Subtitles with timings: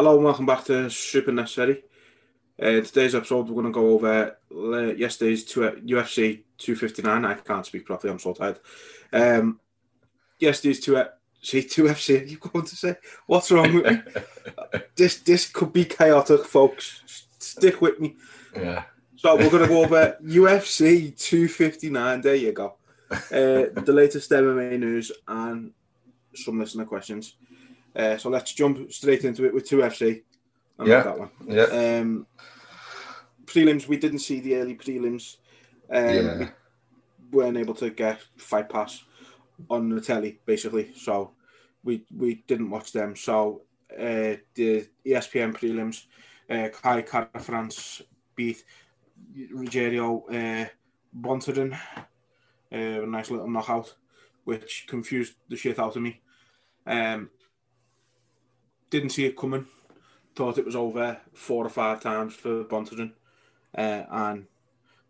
[0.00, 1.84] Hello and welcome back to Super Necessary.
[2.58, 7.26] Uh, today's episode, we're going to go over uh, yesterday's two, UFC 259.
[7.26, 8.60] I can't speak properly, I'm so tired.
[9.12, 9.60] Um,
[10.38, 11.04] yesterday's two,
[11.42, 12.96] see, 2FC, you going to say?
[13.26, 14.00] What's wrong with me?
[14.96, 17.26] this, this could be chaotic, folks.
[17.38, 18.16] Stick with me.
[18.56, 18.84] Yeah.
[19.16, 22.22] So we're going to go over UFC 259.
[22.22, 22.76] There you go.
[23.10, 25.72] Uh, the latest MMA news and
[26.34, 27.34] some listener questions.
[27.94, 30.22] Uh, so let's jump straight into it with 2FC.
[30.78, 31.02] I Yeah.
[31.02, 31.30] that one.
[31.46, 31.64] Yeah.
[31.64, 32.26] Um,
[33.44, 35.36] prelims, we didn't see the early prelims.
[35.90, 36.50] Um, Yeah.
[37.32, 39.04] We weren't able to get Fight Pass
[39.68, 40.92] on the telly, basically.
[40.94, 41.32] So
[41.84, 43.14] we we didn't watch them.
[43.16, 46.06] So uh, the ESPN prelims,
[46.48, 48.02] uh, Kai Kara France
[48.34, 48.64] beat
[49.52, 50.68] Rogerio uh,
[51.14, 51.78] Bontorin.
[52.72, 53.94] Uh, a nice little knockout,
[54.44, 56.20] which confused the shit out of me.
[56.86, 57.30] Um,
[58.90, 59.66] didn't see it coming.
[60.34, 63.12] Thought it was over four or five times for Bontorin.
[63.76, 64.46] Uh, and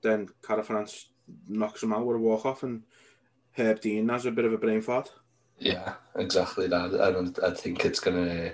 [0.02, 1.08] then Kara France
[1.48, 2.82] knocks him out with a walk off, and
[3.52, 5.12] Herb Dean has a bit of a brain fart.
[5.58, 7.00] Yeah, exactly that.
[7.00, 7.38] I don't.
[7.42, 8.52] I think it's gonna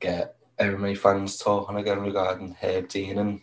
[0.00, 3.40] get MMA fans talking again regarding Herb Dean and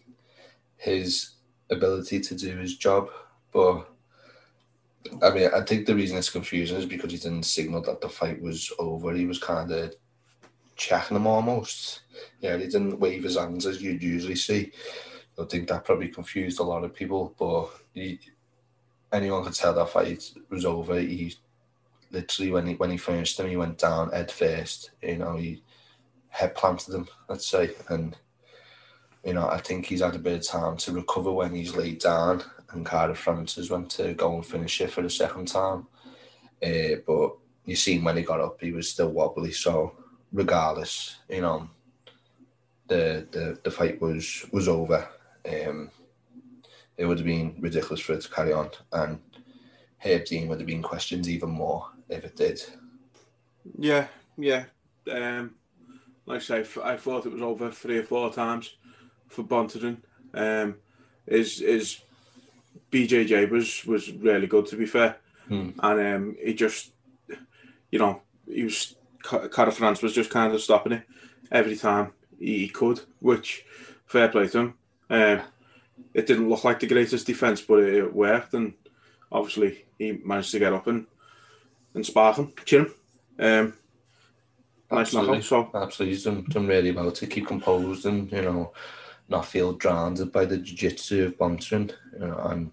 [0.76, 1.36] his
[1.70, 3.10] ability to do his job.
[3.52, 3.88] But
[5.22, 8.10] I mean, I think the reason it's confusing is because he didn't signal that the
[8.10, 9.14] fight was over.
[9.14, 9.96] He was kind of
[10.82, 12.02] checking him almost.
[12.40, 14.72] Yeah, he didn't wave his hands as you'd usually see.
[15.40, 17.36] I think that probably confused a lot of people.
[17.38, 18.20] But he,
[19.12, 21.00] anyone could tell that fight was over.
[21.00, 21.36] He
[22.12, 24.92] literally when he when he finished him, he went down head first.
[25.02, 25.64] You know, he
[26.30, 28.18] head planted him, let's say, and
[29.24, 32.00] you know, I think he's had a bit of time to recover when he's laid
[32.00, 32.44] down.
[32.72, 35.88] And Kara France went to go and finish it for the second time,
[36.64, 39.52] uh, but you seen when he got up, he was still wobbly.
[39.52, 40.01] So
[40.32, 41.70] regardless, you know,
[42.88, 45.08] the the, the fight was was over.
[45.48, 45.90] Um,
[46.98, 49.20] it would have been ridiculous for it to carry on, and
[49.98, 52.62] Herb Dean would have been questioned even more if it did.
[53.78, 54.66] Yeah, yeah.
[55.12, 55.56] Um,
[56.26, 58.76] like I say, I thought it was over three or four times
[59.28, 59.98] for Bontorin.
[60.34, 60.76] Um,
[61.28, 62.02] his his
[62.92, 65.70] BJJ was was really good to be fair, Hmm.
[65.80, 66.92] and um, he just,
[67.92, 71.04] you know, he was Kara France was just kind of stopping it
[71.52, 73.66] every time he could, which
[74.06, 74.74] fair play to him.
[75.10, 75.42] Um,
[76.14, 78.74] it didn't look like the greatest defense, but it, it worked, and
[79.32, 81.06] obviously he managed to get up and
[81.94, 82.94] and spark him, chin him.
[83.40, 83.74] Um,
[84.92, 85.44] nice knockout.
[85.44, 88.74] So Absolutely, he's done, done really well to keep composed and you know
[89.30, 92.72] not feel drowned by the jiu-jitsu of Bontorin, you know, and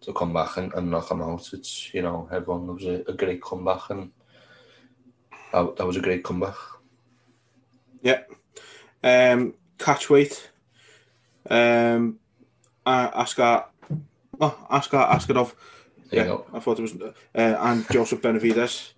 [0.00, 1.52] to come back and, and knock him out.
[1.52, 4.10] It's you know everyone loves a, a great comeback, and
[5.52, 6.54] that, that was a great comeback.
[8.02, 8.22] Yeah.
[9.02, 10.50] Um, catch weight.
[11.48, 12.18] Um,
[12.86, 13.66] uh, Askar,
[14.40, 15.54] oh, Askar Askarov.
[16.10, 16.38] There Yeah.
[16.52, 18.94] I thought it was, uh, and Joseph Benavides.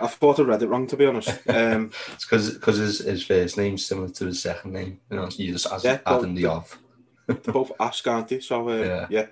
[0.00, 1.30] I thought I read it wrong, to be honest.
[1.48, 5.00] Um, It's because his, his first name's similar to his second name.
[5.10, 6.78] You know, you just add, Yeah, add well, in the the- of.
[7.26, 8.40] they're both Ask, aren't they?
[8.40, 9.06] So, uh, yeah.
[9.10, 9.26] Yeah.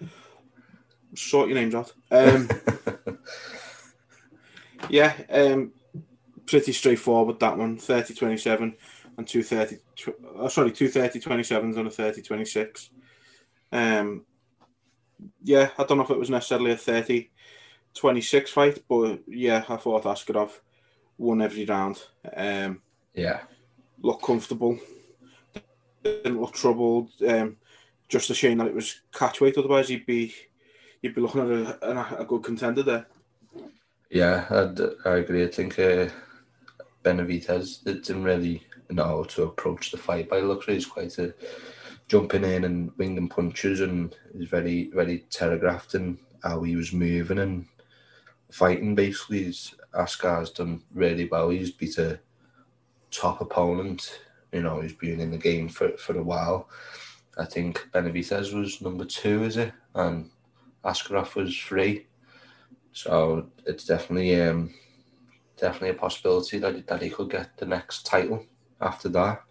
[1.15, 1.93] Sort your names out.
[2.11, 2.49] Um,
[4.91, 5.73] yeah, um,
[6.47, 7.77] pretty straightforward, that one.
[7.77, 8.75] 30 27
[9.19, 9.83] and 230.
[9.95, 12.91] Tw- oh, sorry, 230 27s and a 30 26.
[13.73, 14.25] Um,
[15.43, 17.31] yeah, I don't know if it was necessarily a 30
[17.95, 20.51] 26 fight, but yeah, I thought Askarov
[21.19, 22.03] won every round.
[22.37, 22.83] Um,
[23.15, 23.41] yeah,
[24.03, 24.79] looked comfortable,
[26.03, 27.11] didn't look troubled.
[27.27, 27.57] Um,
[28.09, 30.35] just a shame that it was catch weight, otherwise he'd be
[31.03, 33.07] you'd be looking at a, a, a good contender there.
[34.11, 35.45] yeah, I'd, I agree.
[35.45, 36.09] I think uh,
[37.07, 40.29] Benavides didn't really know how to approach the fight.
[40.29, 41.33] By looks it, he's quite a
[42.09, 47.39] jumping in and winging punches, and he's very, very telegraphed in how he was moving
[47.39, 47.67] and
[48.51, 48.97] fighting.
[48.97, 51.51] Basically, he's, Askar's done really well.
[51.51, 52.19] He's beat a
[53.13, 54.19] top opponent.
[54.51, 56.69] You know, he's been in the game for, for a while.
[57.39, 59.73] I think Benavides was number two, is it?
[59.95, 60.29] And
[60.85, 62.09] Askarov was three.
[62.93, 64.75] So it's definitely um,
[65.57, 68.45] definitely a possibility that he, that he could get the next title
[68.81, 69.43] after that.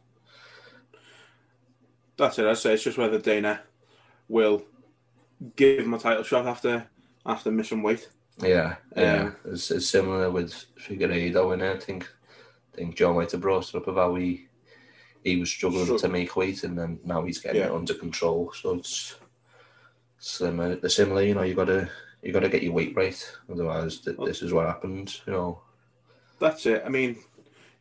[2.17, 2.45] That's it.
[2.45, 3.61] I'd say it's just whether Dana
[4.29, 4.63] will
[5.55, 6.87] give him a title shot after
[7.25, 8.09] after missing weight.
[8.41, 9.21] Yeah, yeah.
[9.23, 12.07] Um, it's, it's similar with Figueiredo, and I think
[12.73, 14.47] I think Joe might have brought it up about how he
[15.23, 17.67] he was struggling Strugg- to make weight, and then now he's getting Yeah.
[17.67, 18.51] it under control.
[18.53, 19.15] So it's
[20.19, 20.75] similar.
[20.75, 21.89] The similar, you know, you gotta
[22.21, 25.21] you gotta get your weight right, otherwise th- this is what happens.
[25.27, 25.61] You know,
[26.39, 26.83] That's it.
[26.85, 27.17] I mean,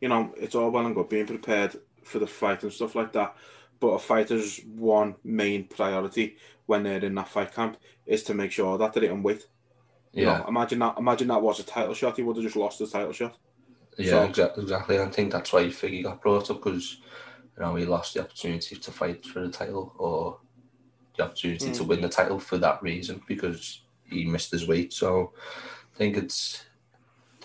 [0.01, 3.11] you know, it's all well and good being prepared for the fight and stuff like
[3.13, 3.35] that.
[3.79, 8.51] But a fighter's one main priority when they're in that fight camp is to make
[8.51, 9.45] sure that they're hitting weight.
[10.13, 10.97] You Yeah, know, imagine that.
[10.97, 12.15] Imagine that was a title shot.
[12.15, 13.37] He would have just lost the title shot.
[13.97, 14.99] yeah, so- exa- exactly.
[14.99, 16.97] I think that's why Figgy got brought up because
[17.57, 20.39] you know he lost the opportunity to fight for the title or
[21.17, 21.87] the opportunity to Mm.
[21.87, 24.93] win the title for that reason because he missed his weight.
[24.93, 25.33] So
[25.93, 26.65] I think it's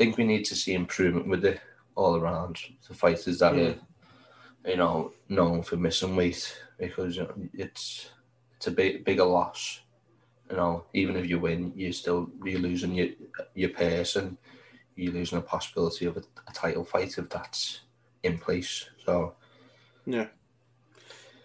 [0.00, 1.60] think we need to see improvement with it
[1.94, 2.56] all around
[2.88, 3.78] the fighters that Mm.
[4.64, 6.42] are you know known for missing weight
[6.78, 8.08] because you know, it's
[8.56, 9.80] it's a big bigger loss.
[10.50, 13.08] You know, even if you win, you're still you're losing your
[13.54, 14.38] your pace and
[14.96, 17.80] you're losing a possibility of a, a title fight if that's
[18.22, 18.88] in place.
[19.04, 19.34] So
[20.06, 20.28] Yeah.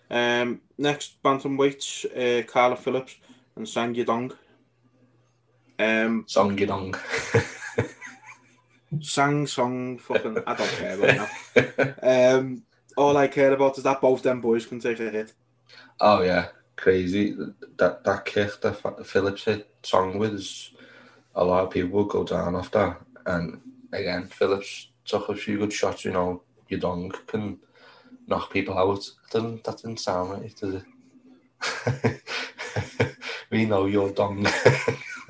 [0.10, 3.16] Um, next bantamweights, uh, Kyler Phillips
[3.58, 4.32] and Sang Yadong.
[5.78, 6.96] Um, Song Yidong.
[9.02, 11.30] Sang Song, fucking, I don't care about
[12.04, 12.38] now.
[12.38, 12.64] Um,
[12.98, 15.34] all I care about is that both them boys can take a hit.
[16.02, 17.36] oh yeah, crazy.
[17.78, 20.72] That that kick that Phillips hit Song with is
[21.36, 23.02] a lot of people go down off that.
[23.26, 23.60] And
[23.92, 26.06] again, Phillips took a few good shots.
[26.06, 27.60] You know, Yidong can
[28.28, 29.10] knock people out.
[29.32, 32.22] Didn't, that didn't sound right, it?
[33.52, 34.48] we know your dong.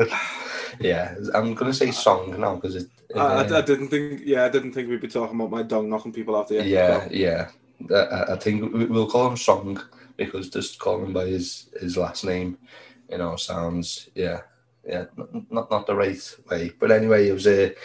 [0.79, 2.89] yeah, I'm gonna say song now because it.
[3.15, 5.89] I, I, I didn't think, yeah, I didn't think we'd be talking about my dong
[5.89, 6.63] knocking people out there.
[6.65, 7.49] yeah, yeah.
[7.95, 9.81] I- I, think we- we'll call him Song
[10.17, 12.57] because just calling him by his, his last name,
[13.09, 14.41] you know, sounds yeah,
[14.87, 16.71] yeah, not, not not the right way.
[16.79, 17.75] But anyway, it was a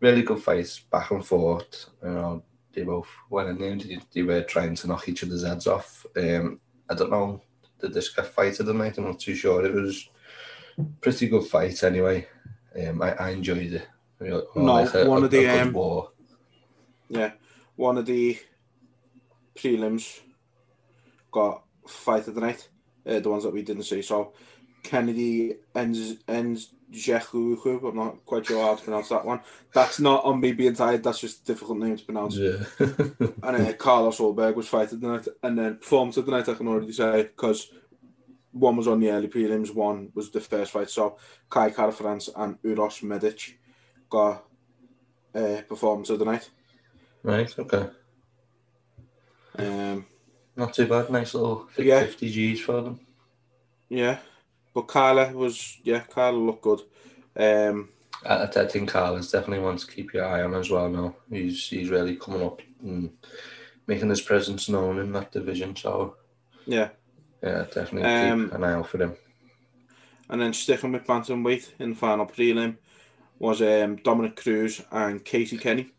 [0.00, 1.86] really good fight, back and forth.
[2.02, 2.42] You know,
[2.74, 3.76] they both went in there.
[3.76, 6.04] They, they were trying to knock each other's heads off.
[6.16, 6.60] Um,
[6.90, 7.40] I don't know,
[7.80, 8.98] did this get fight of the night?
[8.98, 9.64] I'm not too sure.
[9.64, 10.08] It was
[11.00, 12.26] pretty good fight anyway.
[12.86, 13.88] Um, I, I enjoyed it.
[14.20, 14.62] Know, No,
[15.08, 16.10] one a- of the, um, war.
[17.08, 17.32] Yeah,
[17.76, 18.38] one of the
[19.54, 20.20] prelims
[21.30, 22.68] got fight of the night,
[23.06, 24.02] uh, the ones that we didn't see.
[24.02, 24.32] So
[24.82, 29.40] Kennedy Enz Jekhu, I'm not quite sure how to pronounce that one.
[29.72, 31.02] That's not on me being tired.
[31.02, 32.36] That's just a difficult name to pronounce.
[32.36, 32.64] Yeah.
[33.42, 36.48] And uh, Carlos Ulberg was fight of the night, and then performance of the night.
[36.48, 37.70] I can already say because
[38.52, 40.90] one was on the early prelims, one was the first fight.
[40.90, 41.16] So
[41.50, 43.58] Kai Kara France and Uros Medic
[44.10, 44.44] got
[45.34, 46.48] uh, performance of the night.
[47.22, 47.58] right.
[47.58, 47.88] Okay.
[49.58, 50.06] Um,
[50.56, 51.10] Not too bad.
[51.10, 52.00] Nice little fi- Yeah.
[52.00, 53.00] 50 G's for them.
[53.88, 54.18] Yeah,
[54.74, 56.80] but Carla was yeah, Carla looked good.
[57.36, 57.90] Um,
[58.24, 61.14] I, I think Carlos definitely one to keep your eye on as well now.
[61.30, 63.10] He's he's really coming up and
[63.86, 65.76] making his presence known in that division.
[65.76, 66.16] So
[66.66, 66.88] yeah,
[67.42, 69.14] yeah, definitely Um, keep an eye out for him.
[70.30, 72.76] and then sticking with bantamweight in the final prelim
[73.38, 75.92] was um, Dominick Cruz and Casey Kenny.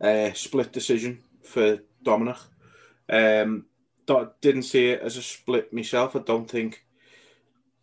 [0.00, 2.36] Uh, split decision for Dominick.
[3.08, 3.66] Um,
[4.40, 6.14] didn't see it as a split myself.
[6.16, 6.84] I don't think.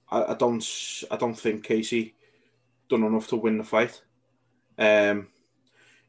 [0.09, 0.63] I, I don't.
[1.11, 2.15] I don't think Casey
[2.89, 4.01] done enough to win the fight.
[4.77, 5.27] Um,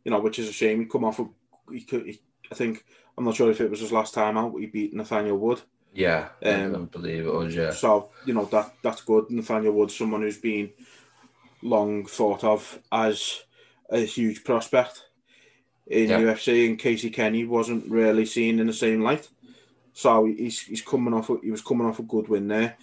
[0.04, 0.80] you know, which is a shame.
[0.80, 1.18] He come off.
[1.20, 1.26] A,
[1.72, 2.06] he could.
[2.06, 2.20] He,
[2.50, 2.84] I think.
[3.16, 4.54] I'm not sure if it was his last time out.
[4.58, 5.62] He beat Nathaniel Wood.
[5.94, 7.54] Yeah, I- I um, believe it was.
[7.54, 9.30] Yeah, So you know that that's good.
[9.30, 10.70] Nathaniel Wood, someone who's been
[11.64, 13.42] long thought of as
[13.90, 15.02] a huge prospect
[15.86, 16.20] in Yeah.
[16.20, 19.28] UFC, and Casey Kenny wasn't really seen in the same light.
[19.92, 21.30] So he's he's coming off.
[21.42, 22.76] He was coming off a good win there.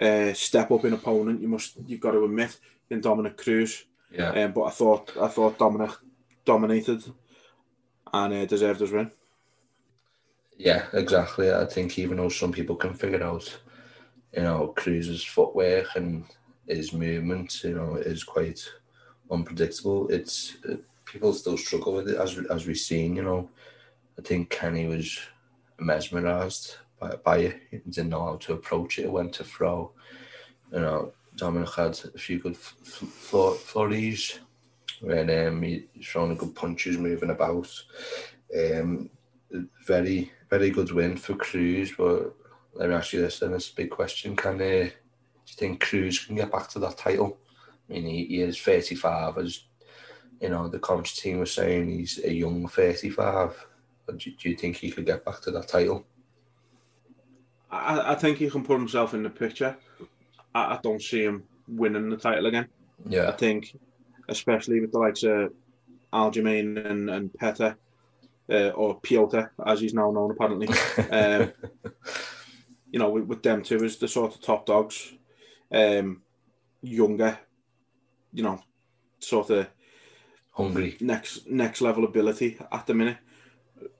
[0.00, 1.40] Uh, step up in opponent.
[1.42, 1.76] You must.
[1.86, 2.58] You've got to admit
[2.90, 3.84] in Dominick Cruz.
[4.10, 5.92] yeah, Um, but I thought I thought Dominick
[6.44, 7.02] dominated
[8.12, 9.10] and uh, deserved his win.
[10.58, 10.86] yeah.
[10.92, 11.52] Exactly.
[11.52, 13.58] I think even though some people can figure out,
[14.36, 16.24] you know, Cruz's footwork and
[16.66, 18.64] his movement, you know, is quite
[19.30, 20.08] unpredictable.
[20.08, 23.16] It's uh, people still struggle with it as as we've seen.
[23.16, 23.50] You know,
[24.18, 25.18] I think Kenny was
[25.78, 27.60] mesmerised by, by it.
[27.70, 29.10] He didn't know how to approach it.
[29.10, 29.92] Went to throw.
[30.72, 34.40] You know, Dominick had a few good f- f- flurries
[35.00, 37.70] when um, he- he's throwing good punches, moving about.
[38.56, 39.10] Um,
[39.86, 41.92] very, very good win for Cruz.
[41.96, 42.34] But
[42.74, 44.36] let me ask you this: then it's a big question.
[44.36, 44.90] Can uh, do
[45.52, 47.38] you think Cruz can get back to that title?
[47.88, 49.38] I mean, he, he is thirty-five.
[49.38, 49.64] As
[50.40, 53.66] you know, the coach team was saying he's a young thirty-five.
[54.06, 56.04] But do, do you think he could get back to that title?
[57.70, 59.76] I, I think he can put himself in the picture.
[60.54, 62.68] I, I don't see him winning the title again.
[63.08, 63.76] Yeah, I think,
[64.28, 65.52] especially with the likes of
[66.12, 67.76] Aljamain and, and Petr,
[68.50, 70.68] uh, or Piotr, as he's now known apparently.
[71.10, 71.52] Um,
[72.92, 75.14] you know, with, with them two as the sort of top dogs,
[75.72, 76.22] um,
[76.82, 77.38] younger,
[78.32, 78.62] you know,
[79.18, 79.68] sort of
[80.52, 80.96] hungry.
[81.00, 83.18] next next level ability at the minute.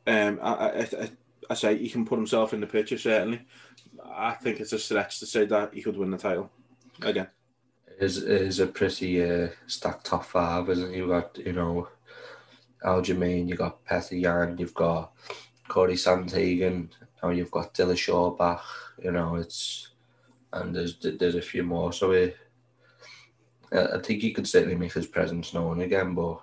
[0.06, 1.10] Um, I, I, I,
[1.50, 3.42] I say he can put himself in the picture certainly.
[4.04, 6.50] I think it's a stretch to say that he could win the title
[7.02, 7.28] again.
[8.00, 10.96] Is is a pretty uh, stacked top five, isn't it?
[10.96, 11.88] You got you know
[12.84, 15.12] Aljamain, you got Petr Yan, you've got
[15.68, 16.88] Cory Sandhagen,
[17.22, 18.60] now you've got Dillashaw back.
[19.02, 19.91] You know it's
[20.52, 21.92] and there's there's a few more.
[21.92, 22.36] So it,
[23.72, 26.40] I think he could certainly make his presence known again, but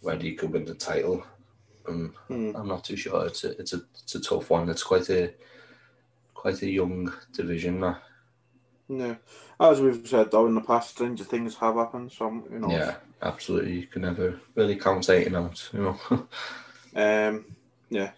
[0.00, 1.24] whether he could win the title,
[1.88, 2.52] um, Hmm.
[2.56, 3.26] I'm not too sure.
[3.26, 4.68] It's a it's a it's a tough one.
[4.68, 5.34] It's quite a
[6.34, 7.80] quite a young division.
[7.80, 8.02] That.
[8.88, 9.16] Yeah,
[9.60, 12.10] as we've said though in the past, stranger things have happened.
[12.12, 13.80] So you know, Yeah, absolutely.
[13.80, 15.68] You can never really count eighteen out.
[15.72, 16.28] You know.
[16.92, 17.44] Um,
[17.88, 18.10] yeah.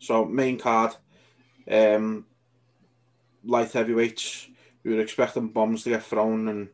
[0.00, 0.96] So main card,
[1.70, 2.26] um,
[3.44, 4.48] light heavyweights.
[4.84, 6.68] We were expecting bombs to get thrown, and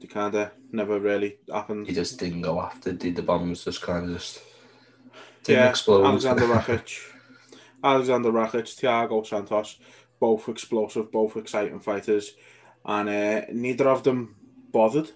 [0.00, 1.86] they kind of never really happened.
[1.86, 2.92] he just didn't go after.
[2.92, 4.42] Did the bombs just kind of just
[5.42, 6.04] didn't yeah, explode?
[6.04, 6.98] Alexander Rakic,
[7.82, 9.78] Alexander Rakic, Thiago Santos,
[10.18, 12.34] both explosive, both exciting fighters,
[12.84, 14.34] and uh, neither of them
[14.72, 15.10] bothered.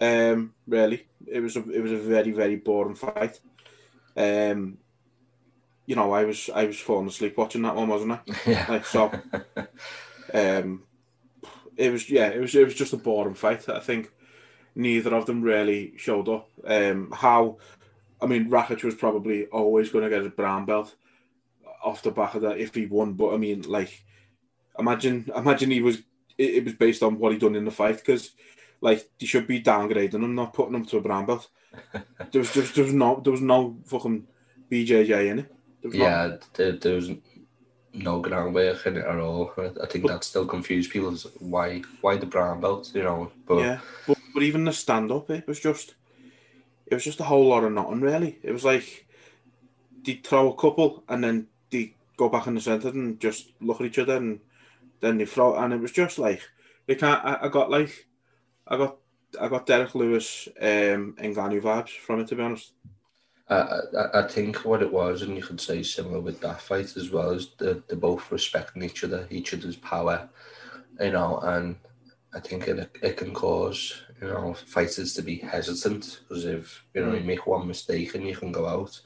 [0.00, 3.40] Um, really, it was a it was a very very boring fight.
[4.16, 4.78] Um,
[5.86, 8.20] you know, I was I was falling asleep watching that one, wasn't I?
[8.46, 8.66] yeah.
[8.68, 9.10] Like so.
[10.32, 10.84] Um,
[11.76, 13.68] it was yeah, it was it was just a boring fight.
[13.68, 14.10] I think
[14.74, 16.50] neither of them really showed up.
[16.64, 17.58] Um, how,
[18.20, 20.94] I mean, Rakic was probably always going to get a brown belt
[21.82, 23.14] off the back of that if he won.
[23.14, 24.04] But I mean, like,
[24.78, 25.98] imagine imagine he was
[26.36, 28.32] it, it was based on what he done in the fight because.
[28.80, 31.48] Like he should be downgrading him, not putting him to a brown belt.
[32.30, 34.28] There was, there there was no, there was no fucking
[34.70, 35.54] BJJ in it.
[35.82, 37.10] Yeah, there, there was
[37.98, 39.52] no groundwork in it at all.
[39.58, 41.14] I think that still confused people.
[41.38, 42.90] Why why the brown belt?
[42.94, 45.94] You know, but yeah, but, but even the stand up, it was just
[46.86, 48.38] it was just a whole lot of nothing really.
[48.42, 49.06] It was like
[50.02, 53.80] they throw a couple and then they go back in the centre and just look
[53.80, 54.40] at each other and
[55.00, 56.42] then they throw and it was just like
[56.86, 57.24] they can't.
[57.24, 58.06] I, I got like
[58.66, 58.96] I got
[59.40, 62.72] I got Derrick Lewis um Ngannou vibes from it to be honest.
[63.50, 66.96] I, I, I think what it was, and you could say similar with that fight
[66.96, 70.28] as well, is they're, they're both respecting each other, each other's power,
[71.00, 71.76] you know, and
[72.34, 77.04] I think it, it can cause, you know, fighters to be hesitant because if, you
[77.04, 77.24] know, you Mm.
[77.26, 79.00] make one mistake and you can go out.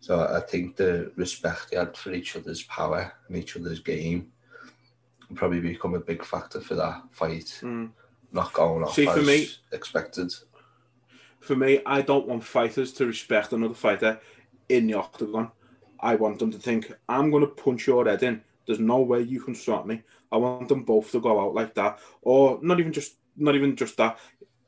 [0.00, 4.30] So I think the respect they had for each other's power and each other's game
[5.28, 7.90] will probably become a big factor for that fight Mm.
[8.32, 10.32] not going off See, for as me- expected.
[11.40, 14.20] For me, I don't want fighters to respect another fighter
[14.68, 15.50] in the octagon.
[15.98, 18.42] I want them to think, I'm going to punch your head in.
[18.66, 20.02] There's no way you can stop me.
[20.30, 23.74] I want them both to go out like that, or not even just not even
[23.74, 24.18] just that.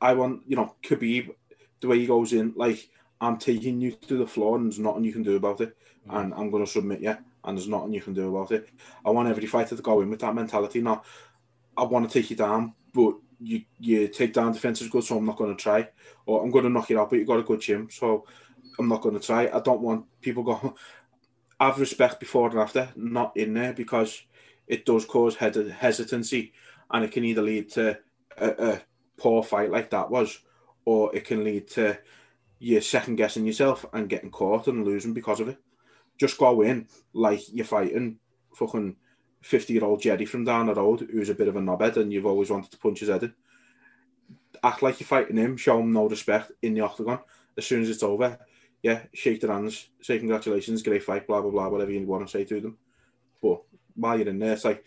[0.00, 1.34] I want you know Khabib,
[1.80, 2.88] the way he goes in, like
[3.20, 5.76] I'm taking you to the floor and there's nothing you can do about it,
[6.08, 6.18] mm.
[6.18, 8.68] and I'm going to submit you, and there's nothing you can do about it.
[9.04, 10.80] I want every fighter to go in with that mentality.
[10.80, 11.04] Not,
[11.76, 15.26] I want to take you down, but you you take down defenses good, so I'm
[15.26, 15.88] not going to try
[16.26, 18.26] or I'm going to knock it out, but you got a good gym, so
[18.78, 19.50] I'm not going to try.
[19.52, 20.76] I don't want people go
[21.60, 24.22] have respect before and after, not in there because
[24.66, 26.52] it does cause hesitancy,
[26.90, 27.98] and it can either lead to
[28.38, 28.82] a, a
[29.16, 30.38] poor fight like that was,
[30.84, 31.98] or it can lead to
[32.58, 35.58] you second guessing yourself and getting caught and losing because of it.
[36.18, 38.18] Just go in like you're fighting
[38.54, 38.96] fucking
[39.42, 42.12] fifty year old Jerry from down the road who's a bit of a knobhead and
[42.12, 43.34] you've always wanted to punch his head in
[44.62, 47.18] act like you're fighting him, show him no respect in the octagon.
[47.56, 48.38] As soon as it's over,
[48.82, 52.30] yeah, shake their hands, say congratulations, great fight, blah blah blah, whatever you want to
[52.30, 52.78] say to them.
[53.40, 53.62] But
[53.94, 54.84] while you're in there, it's like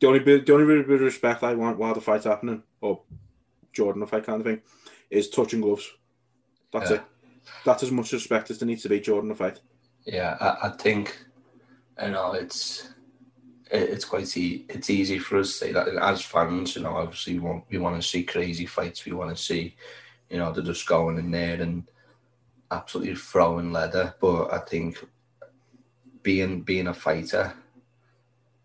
[0.00, 3.02] the only bit, the only bit of respect I want while the fight's happening, or
[3.72, 4.62] Jordan the fight kind of thing,
[5.10, 5.88] is touching gloves.
[6.72, 6.96] That's Yeah.
[6.96, 7.02] it.
[7.64, 9.60] That's as much respect as there needs to be Jordan the fight.
[10.04, 11.24] Yeah, I, I think,
[12.02, 12.94] you know, it's it,
[13.70, 16.76] it's quite e- it's easy for us to say that as fans.
[16.76, 19.04] You know, obviously we want we want to see crazy fights.
[19.04, 19.76] We want to see,
[20.28, 21.84] you know, they're just going in there and
[22.70, 24.14] absolutely throwing leather.
[24.20, 25.04] But I think
[26.22, 27.52] being being a fighter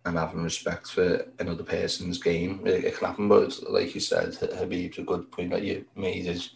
[0.05, 3.27] and having respect for another person's game, it, it can happen.
[3.27, 6.51] But like you said, Habib's a good point that you made is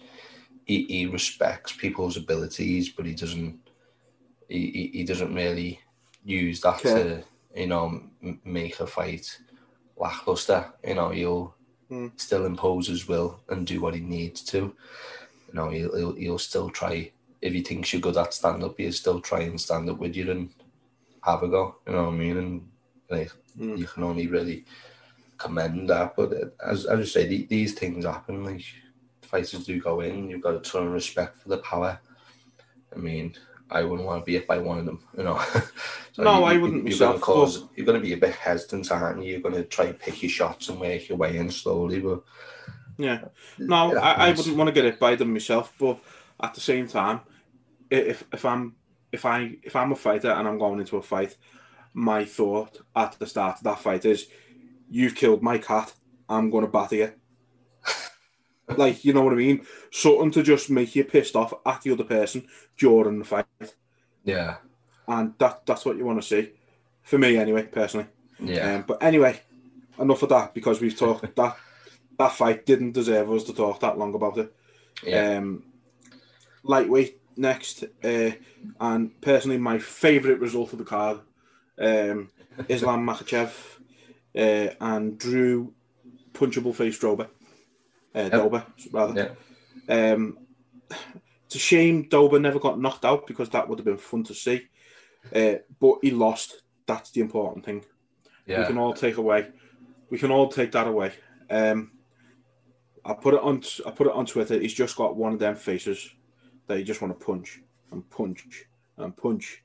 [0.66, 3.60] he, he respects people's abilities, but he doesn't
[4.48, 5.80] he, he, he doesn't really
[6.24, 6.94] use that Okay.
[6.94, 7.24] to
[7.56, 9.40] you know m- make a fight
[9.98, 10.72] lackluster.
[10.84, 11.56] You know he'll
[11.92, 12.12] Mm.
[12.18, 14.58] still impose his will and do what he needs to.
[15.48, 18.78] You know he'll he'll, he'll still try if he thinks you're good at stand up,
[18.78, 20.50] he'll still try and stand up with you and
[21.24, 21.78] have a go.
[21.88, 22.38] You know what I mean?
[22.38, 22.70] And
[23.10, 23.78] like Mm.
[23.80, 24.66] you can only really
[25.38, 26.16] commend that.
[26.16, 28.44] But uh, as as I say, the, these things happen.
[28.44, 28.64] Like
[29.24, 30.30] fighters do go in.
[30.30, 32.00] You've got a ton of respect for the power.
[32.96, 33.36] I mean,
[33.72, 35.40] I wouldn't want to be hit by one of them, you know.
[36.14, 37.64] so No, you- I wouldn't You're myself, going to cause.
[37.76, 39.32] You're going to be a bit hesitant, aren't you?
[39.34, 42.24] You're going to try and pick your shots and work your way in slowly, but
[42.98, 43.22] Yeah.
[43.24, 43.28] Uh,
[43.60, 46.00] no, I, I wouldn't want to get it by them myself, but
[46.42, 47.22] at the same time,
[47.90, 48.76] if if I'm
[49.12, 51.36] if I if I'm a fighter and I'm going into a fight,
[51.94, 54.28] my thought at the start of that fight is,
[54.90, 55.94] "You've killed my cat.
[56.28, 57.14] I'm going to batter you."
[58.78, 59.66] Like you know what I mean?
[59.92, 62.48] Something to just make you pissed off at the other person
[62.78, 63.46] during the fight,
[64.24, 64.58] Yeah,
[65.08, 66.52] and that that's what you want to see.
[67.04, 68.08] For me, anyway, personally.
[68.40, 69.42] yeah, Um, but anyway,
[70.00, 71.58] enough of that because we've talked that
[72.18, 74.54] that fight didn't deserve us to talk that long about it.
[75.04, 75.38] yeah.
[75.38, 75.64] Um,
[76.64, 78.32] lightweight next, uh,
[78.80, 81.20] and personally my favourite result of the card,
[81.80, 82.30] um,
[82.68, 83.52] Islam Makhachev
[84.36, 85.74] uh, and Drew
[86.34, 87.28] Punchable Face Dober,
[88.16, 89.36] uh, Dober rather.
[89.88, 90.10] yeah.
[90.12, 90.38] Um,
[91.46, 94.34] it's a shame Dober never got knocked out because that would have been fun to
[94.34, 94.68] see.
[95.36, 96.62] Uh, but he lost.
[96.86, 97.84] That's the important thing.
[98.48, 99.48] We can all take away.
[100.10, 101.12] We can all take that away.
[101.52, 101.92] Um,
[103.06, 103.62] I put it on.
[103.86, 104.60] I put it on Twitter.
[104.60, 106.10] He's just got one of them faces
[106.68, 107.60] that you just want to punch
[107.92, 108.66] and punch
[108.98, 109.64] and punch,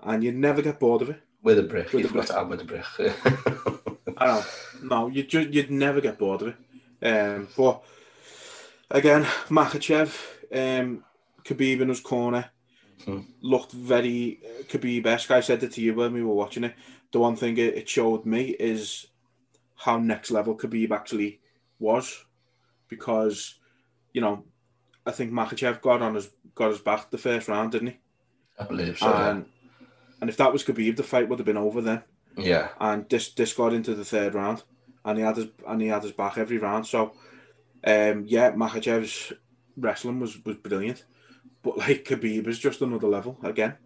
[0.00, 1.20] and you never get bored of it.
[1.42, 2.26] With a brick, With a you've got brick.
[2.28, 4.16] to have with a brick.
[4.16, 4.46] I don't.
[4.82, 6.56] No, you just you'd never get bored of it.
[7.04, 7.82] Um, but
[8.90, 10.08] again, Makhachev,
[10.52, 11.04] um,
[11.44, 12.50] Khabib in his corner
[13.06, 13.26] Mhm.
[13.42, 15.30] looked very uh, Khabib-esque.
[15.30, 16.74] I said it to you when we were watching it.
[17.12, 19.06] The one thing it, it showed me is
[19.76, 21.40] how next level Khabib actually
[21.78, 22.24] was,
[22.88, 23.56] because
[24.12, 24.44] you know,
[25.04, 27.96] I think Makhachev got on his got his back the first round, didn't he?
[28.58, 29.10] I believe so.
[29.10, 29.30] yeah.
[29.30, 29.46] and
[30.20, 32.02] and if that was Khabib, the fight would have been over then
[32.38, 34.62] Yeah, and this this got into the third round,
[35.04, 36.86] and he had his and he had his back every round.
[36.86, 37.12] So,
[37.84, 39.32] um, yeah, Makhachev's
[39.76, 41.04] wrestling was was brilliant,
[41.62, 43.76] but like Khabib is just another level again.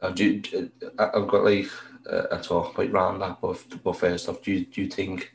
[0.00, 1.68] Uh, do you, do- I- I've got like
[2.06, 5.34] a, talk about round that, but, but first off, do you, do you think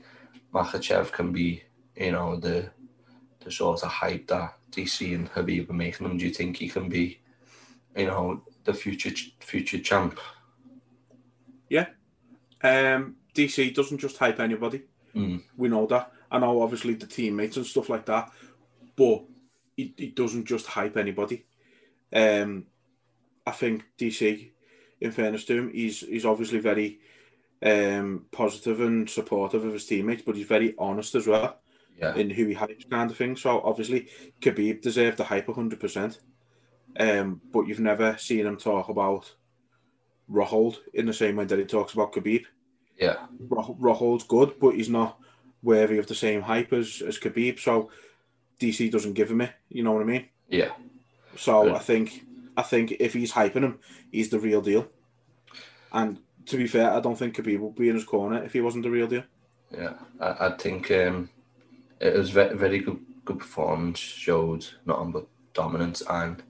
[0.54, 1.64] Makhachev can be,
[1.96, 2.70] you know, the
[3.44, 6.18] the sort of hype that DC and Habib are making him?
[6.18, 7.22] Do you think he can be,
[7.96, 10.20] you know, the future future champ?
[11.70, 11.88] Yeah,
[12.64, 14.84] um, DC doesn't just hype anybody.
[15.16, 15.44] Mm.
[15.58, 16.12] We know that.
[16.32, 18.32] I know obviously the teammates and stuff like that,
[18.96, 19.24] but
[19.76, 21.46] he, he doesn't just hype anybody.
[22.14, 22.66] Um,
[23.46, 24.52] I think DC,
[25.02, 27.00] in fairness to him, he's he's obviously very
[27.64, 31.60] um, positive and supportive of his teammates, but he's very honest as well.
[31.98, 33.36] Yeah, in who he hypes kind of thing.
[33.36, 34.08] So obviously,
[34.42, 36.20] Khabib deserved the hype 100%.
[36.98, 39.34] Um, but you've never seen him talk about
[40.30, 42.46] Rockhold in the same way that he talks about Khabib.
[43.00, 45.18] Yeah, Rock- Rockhold's good, but he's not
[45.64, 47.60] worthy of the same hype as, as Khabib.
[47.60, 47.90] So
[48.60, 49.52] DC doesn't give him it.
[49.70, 50.26] You know what I mean?
[50.50, 50.72] yeah.
[51.36, 51.76] So.
[51.76, 52.26] I think
[52.58, 53.80] I think if he's hyping him,
[54.12, 54.90] he's the real deal.
[55.94, 58.60] And to be fair, I don't think Khabib would be in his corner if he
[58.60, 59.24] wasn't the real deal.
[59.72, 61.30] Yeah, I, I think um,
[62.02, 64.00] it was very, very good, good performance.
[64.00, 66.44] Showed nothing but dominance and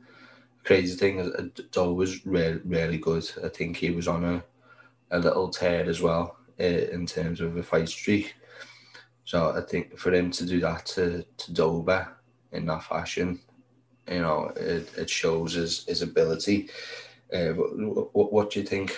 [0.63, 1.31] crazy thing is,
[1.71, 3.29] Doe was really, really good.
[3.43, 4.43] I think he was on a,
[5.11, 8.35] a little tear as well uh, in terms of a fight streak.
[9.23, 12.07] So I think for him to do that to to Dober
[12.51, 13.39] in that fashion,
[14.09, 16.69] you know, it, it shows his his ability.
[17.33, 18.97] Uh, what, what, what do you think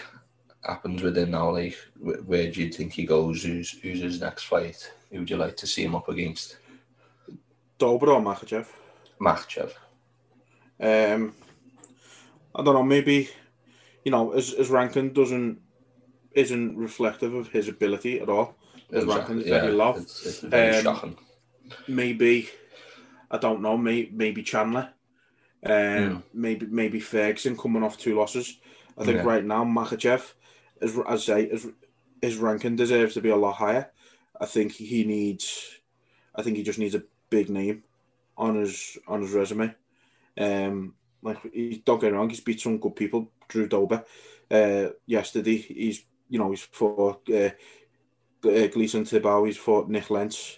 [0.63, 1.51] happens with him now?
[1.51, 3.43] Like, where do you think he goes?
[3.43, 4.91] Who's who's his next fight?
[5.11, 6.57] Who would you like to see him up against?
[7.77, 8.67] Dober or Makachev?
[9.19, 9.71] Makhachev.
[10.79, 11.33] Um,
[12.55, 12.83] I don't know.
[12.83, 13.29] Maybe
[14.03, 15.59] you know, his, his ranking doesn't
[16.33, 18.55] isn't reflective of his ability at all.
[18.89, 19.95] His ranking is very low.
[19.95, 21.17] It's, it's very Um, shocking.
[21.87, 22.49] Maybe
[23.29, 23.77] I don't know.
[23.77, 24.93] May, maybe Chandler.
[25.63, 26.23] Um, Mm.
[26.33, 28.57] maybe maybe Ferguson coming off two losses.
[28.97, 29.23] I think Yeah.
[29.23, 30.33] right now Makhachev,
[30.81, 31.67] as as I say, his,
[32.21, 33.91] his ranking deserves to be a lot higher.
[34.39, 35.79] I think he needs.
[36.35, 37.83] I think he just needs a big name
[38.37, 39.73] on his on his resume.
[40.37, 43.31] Um, like he, don't get me wrong, he's beat some good people.
[43.47, 44.03] Drew Dober,
[44.49, 45.57] uh, yesterday.
[45.57, 47.51] He's you know he's fought uh,
[48.43, 49.45] uh, Gleison Tibau.
[49.45, 50.57] He's fought Nik Lentz.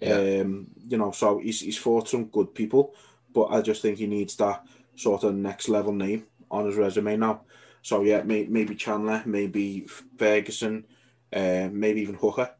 [0.00, 0.40] Yeah.
[0.40, 2.94] Um, you know, so he's he's fought some good people,
[3.32, 7.16] but I just think he needs that sort of next level name on his resume
[7.16, 7.42] now.
[7.82, 9.86] So yeah, may, maybe Chandler, maybe
[10.18, 10.84] Ferguson,
[11.32, 12.50] uh, maybe even Hooker,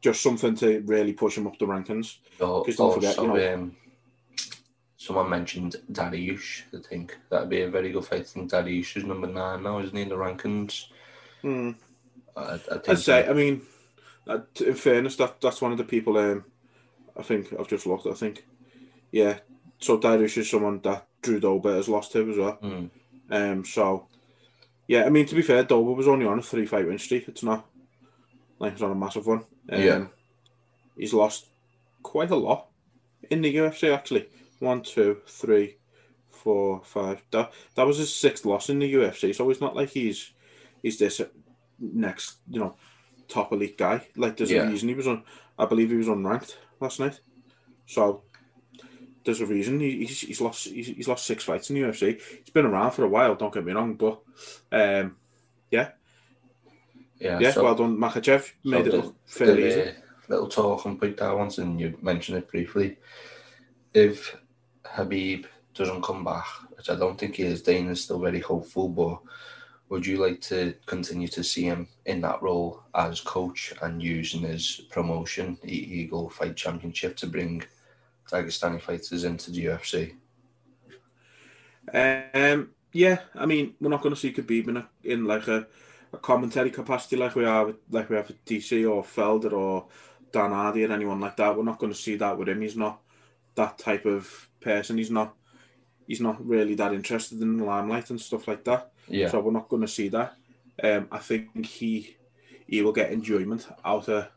[0.00, 2.16] just something to really push him up the rankings.
[2.40, 3.76] Al- 'cause don't forget, you know- um,
[4.96, 6.62] someone mentioned Dariush.
[6.76, 8.20] I think that'd be a very good fight.
[8.20, 10.86] I think Dariush is number nine now, isn't he, in the rankings?
[11.42, 11.72] Hmm.
[12.38, 13.62] I, I think I'd say, I mean,
[14.60, 16.16] in fairness, that that's one of the people.
[16.18, 16.44] Um,
[17.16, 18.06] I think I've just looked.
[18.06, 18.44] I think,
[19.10, 19.38] yeah.
[19.80, 22.58] So Dariush is someone that Drew Dober has lost to as well.
[22.62, 22.90] Mm.
[23.30, 24.06] Um, so
[24.86, 27.28] yeah, I mean to be fair, Dober was only on a three fight win streak.
[27.28, 27.66] It's not
[28.58, 29.44] like it's not a massive one.
[29.70, 30.06] Um, Yeah.
[30.96, 31.46] he's lost
[32.02, 32.68] quite a lot
[33.30, 34.28] in the UFC actually.
[34.60, 35.76] One, two, three,
[36.30, 37.22] four, five.
[37.30, 39.34] That that was his sixth loss in the UFC.
[39.34, 40.32] So it's not like he's
[40.82, 41.20] he's this
[41.78, 42.74] next you know
[43.28, 44.06] top elite guy.
[44.16, 44.62] Like there's Yeah.
[44.62, 45.22] a reason he was on.
[45.58, 47.20] I believe he was unranked last night.
[47.86, 48.22] So
[49.24, 52.20] there's a reason he, he's, he's lost he's, he's lost six fights in the UFC.
[52.44, 53.34] He's been around for a while.
[53.34, 54.20] Don't get me wrong, but
[54.72, 55.16] um,
[55.70, 55.90] Yeah.
[57.20, 59.98] yeah, so- well done, Makhachev made it the- look fairly the, easy.
[60.28, 62.96] little talking point there once, and you mentioned it briefly.
[63.92, 64.36] If
[64.86, 69.18] Habib doesn't come back, which I don't think he is, Dana's still very hopeful, but
[69.88, 74.42] would you like to continue to see him in that role as coach and using
[74.42, 77.62] his promotion, the Eagle Fight Championship, to bring
[78.30, 80.14] Dagestani fighters into the UFC?
[81.92, 85.66] Um, yeah, I mean, we're not going to see Khabib in, a, in like a,
[86.12, 89.86] a commentary capacity like we are with, like we have with DC or Felder or
[90.32, 91.56] Dan Hardy or anyone like that.
[91.56, 92.60] We're not going to see that with him.
[92.60, 93.00] He's not
[93.54, 94.98] that type of person.
[94.98, 95.34] He's not.
[96.06, 98.92] He's not really that interested in the limelight and stuff like that.
[99.08, 100.34] Yeah, So we're not going to see that.
[100.82, 102.16] Um, I think he
[102.66, 104.28] he will get enjoyment out of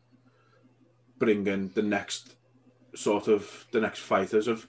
[1.17, 2.35] bringing the next
[2.95, 4.65] sort of the next fighters of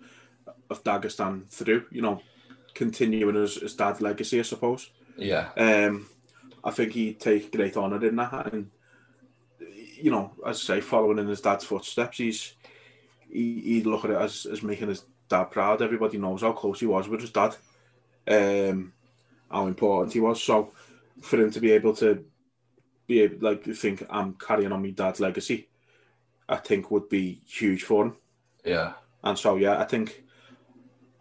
[0.69, 1.87] of Dagestan through.
[1.91, 2.21] You know,
[2.75, 4.91] continuing his, his dad's legacy, I suppose.
[5.17, 6.09] yeah, Um,
[6.65, 8.71] I think he'd take great honour in that, and
[10.01, 12.55] you know, as I say, following in his dad's footsteps, he's
[13.31, 15.81] he, he'd look at it as, as making his dad proud.
[15.81, 17.57] Everybody knows how close he was with his dad,
[18.29, 18.93] um,
[19.53, 20.43] how important he was.
[20.43, 20.73] So
[21.23, 22.25] for him to be able to
[23.07, 25.69] be able, like think I'm carrying on my dad's legacy,
[26.49, 28.17] I think would be huge for him.
[28.65, 30.25] yeah, And so yeah, I think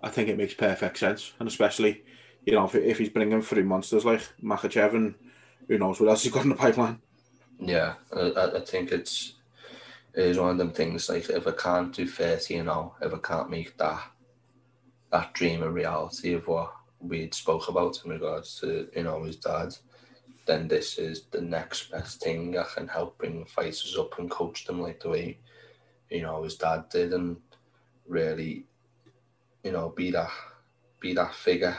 [0.03, 2.03] I think it makes perfect sense, and especially
[2.45, 5.15] you know if, if he's bringing three monsters like Makhachev and
[5.67, 6.99] who knows what else he's got in the pipeline.
[7.59, 7.95] yeah.
[8.15, 9.35] I, I- think it's
[10.13, 13.13] it is one of them things like if I can't do thirty, you know, if
[13.13, 14.01] I can't make that
[15.11, 19.37] that dream a reality of what we'd spoke about in regards to you know his
[19.37, 19.75] dad,
[20.45, 24.65] then this is the next best thing I can help bring fighters up and coach
[24.65, 25.37] them like the way
[26.09, 27.37] you know his dad did, and
[28.07, 28.65] really,
[29.63, 30.29] you know, be that
[30.99, 31.77] be that figure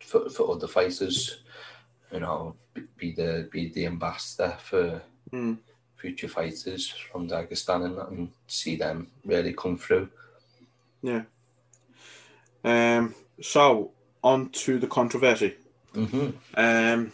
[0.00, 1.40] for, for other fighters.
[2.12, 2.54] You know,
[2.96, 5.58] be, the be the ambassador for Mm.
[5.96, 10.08] future fighters from Dagestan and, and see them really come through.
[11.02, 11.22] Yeah.
[12.62, 13.14] Um.
[13.40, 13.93] So
[14.24, 15.54] on to the controversy.
[15.94, 16.30] Mm-hmm.
[16.56, 17.12] Um.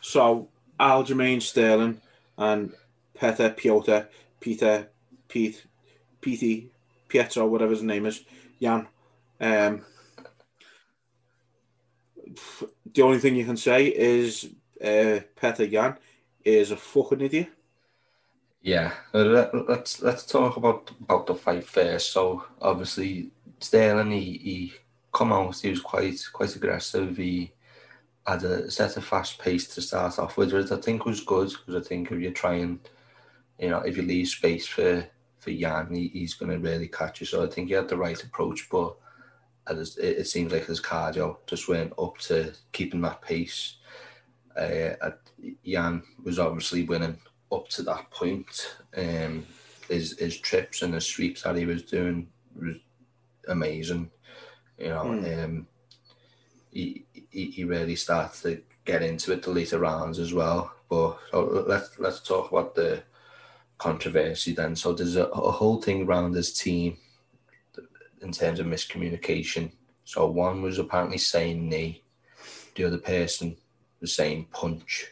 [0.00, 2.00] So Aljamain Sterling
[2.38, 2.72] and
[3.18, 4.06] Peter Piotr
[4.38, 4.88] Peter
[5.26, 5.64] Pete
[6.20, 6.70] Pete
[7.08, 8.24] Pietro whatever his name is
[8.60, 8.86] Yan.
[9.40, 9.84] Um.
[12.94, 14.48] The only thing you can say is
[14.80, 15.96] uh, Peter Yan
[16.44, 17.48] is a fucking idiot.
[18.62, 22.12] Yeah, uh, let, let's let's talk about about the fight first.
[22.12, 24.72] So obviously Sterling, he, he
[25.12, 25.56] come out.
[25.56, 27.16] He was quite quite aggressive.
[27.16, 27.52] He
[28.26, 31.50] had a set a fast pace to start off with, which I think was good
[31.50, 32.80] because I think if you're trying,
[33.58, 35.06] you know if you leave space for
[35.38, 37.26] for Yan, he, he's going to really catch you.
[37.26, 38.94] So I think he had the right approach, but
[39.68, 43.76] it, it seems like his cardio just went up to keeping that pace.
[44.56, 45.10] Uh,
[45.62, 47.18] Yan was obviously winning
[47.50, 48.76] up to that point.
[48.96, 49.46] Um,
[49.88, 52.76] his his trips and his sweeps that he was doing was
[53.48, 54.10] amazing.
[54.80, 55.44] You know, Mm.
[55.44, 55.66] um,
[56.72, 60.72] he, he he really starts to get into it the later rounds as well.
[60.88, 63.02] But so let's let's talk about the
[63.78, 64.74] controversy then.
[64.76, 66.96] So there's a, a whole thing around his team
[68.22, 69.72] in terms of miscommunication.
[70.04, 72.02] So one was apparently saying knee,
[72.74, 73.56] the other person
[74.00, 75.08] was saying punch.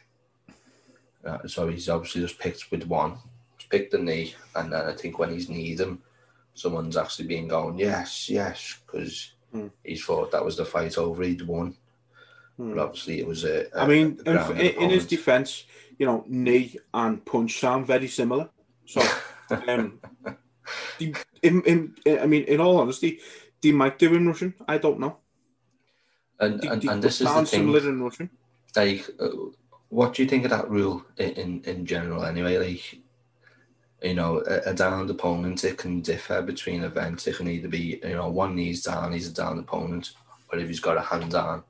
[1.24, 3.18] Uh, so he's obviously just picked with one.
[3.58, 6.02] He's picked the knee, and then I think when he's kneed him,
[6.54, 9.68] someone's actually been going, yes, yes, because Hmm.
[9.82, 11.74] he thought that was the fight over, he'd won.
[12.56, 12.74] Hmm.
[12.74, 13.66] But obviously it was a.
[13.76, 15.64] a I mean, a in, in, his defence,
[15.98, 18.50] you know, knee and punch sound very similar.
[18.84, 19.00] So,
[19.68, 20.00] um,
[20.98, 21.14] in,
[21.62, 23.20] in, I mean, in all honesty,
[23.62, 24.54] they might do in Russian.
[24.66, 25.18] I don't know.
[26.40, 27.46] and, They, and, they and this is the thing.
[27.46, 28.30] similar in Russian.
[28.76, 29.28] like uh,
[29.88, 33.00] what do you think of that rule in in, in general anyway like
[34.02, 37.26] you know a, a downed opponent it can differ between events.
[37.26, 40.12] It can either be you know one knee's down he's a downed opponent
[40.52, 41.64] or if he's got a hand down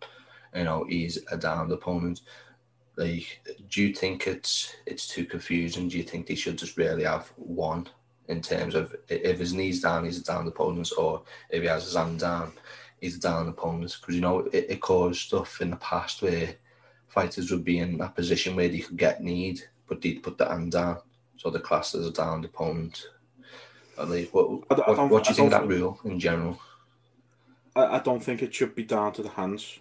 [0.55, 2.21] you know he's a downed opponent.
[2.97, 5.89] Like do you think it's it's too confusing?
[5.89, 7.89] Do you think they should just really have one
[8.29, 11.85] in terms of if his knees down he's a downed opponent or if he has
[11.85, 12.53] his hand down
[13.01, 13.97] he's a downed opponent?
[14.01, 16.55] Because you know it, it caused stuff in the past where
[17.09, 20.47] fighters would be in a position where they could get kneed, but they'd put the
[20.47, 20.99] hand down,
[21.39, 23.09] so the class as a downed opponent.
[23.97, 24.09] What,
[24.69, 26.61] what, what, do you think of that rule in general?
[27.75, 29.79] I, I don't think it should be down to the hands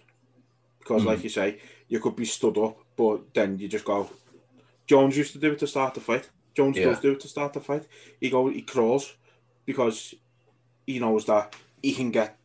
[0.78, 1.06] because, mm.
[1.06, 4.10] like you say, you could be stood up, but then you just go.
[4.86, 6.28] Jones used to do it to start the fight.
[6.54, 6.86] Jones yeah.
[6.86, 7.86] does do it to start the fight.
[8.20, 9.14] He go, he crawls
[9.66, 10.14] because
[10.86, 12.36] he knows that he can get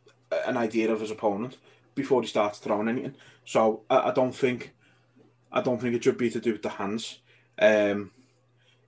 [0.46, 1.58] an idea of his opponent
[1.96, 3.16] before he starts throwing anything.
[3.46, 4.74] So I, I don't think,
[5.52, 7.20] I don't think it should be to do with the hands.
[7.60, 8.12] Um,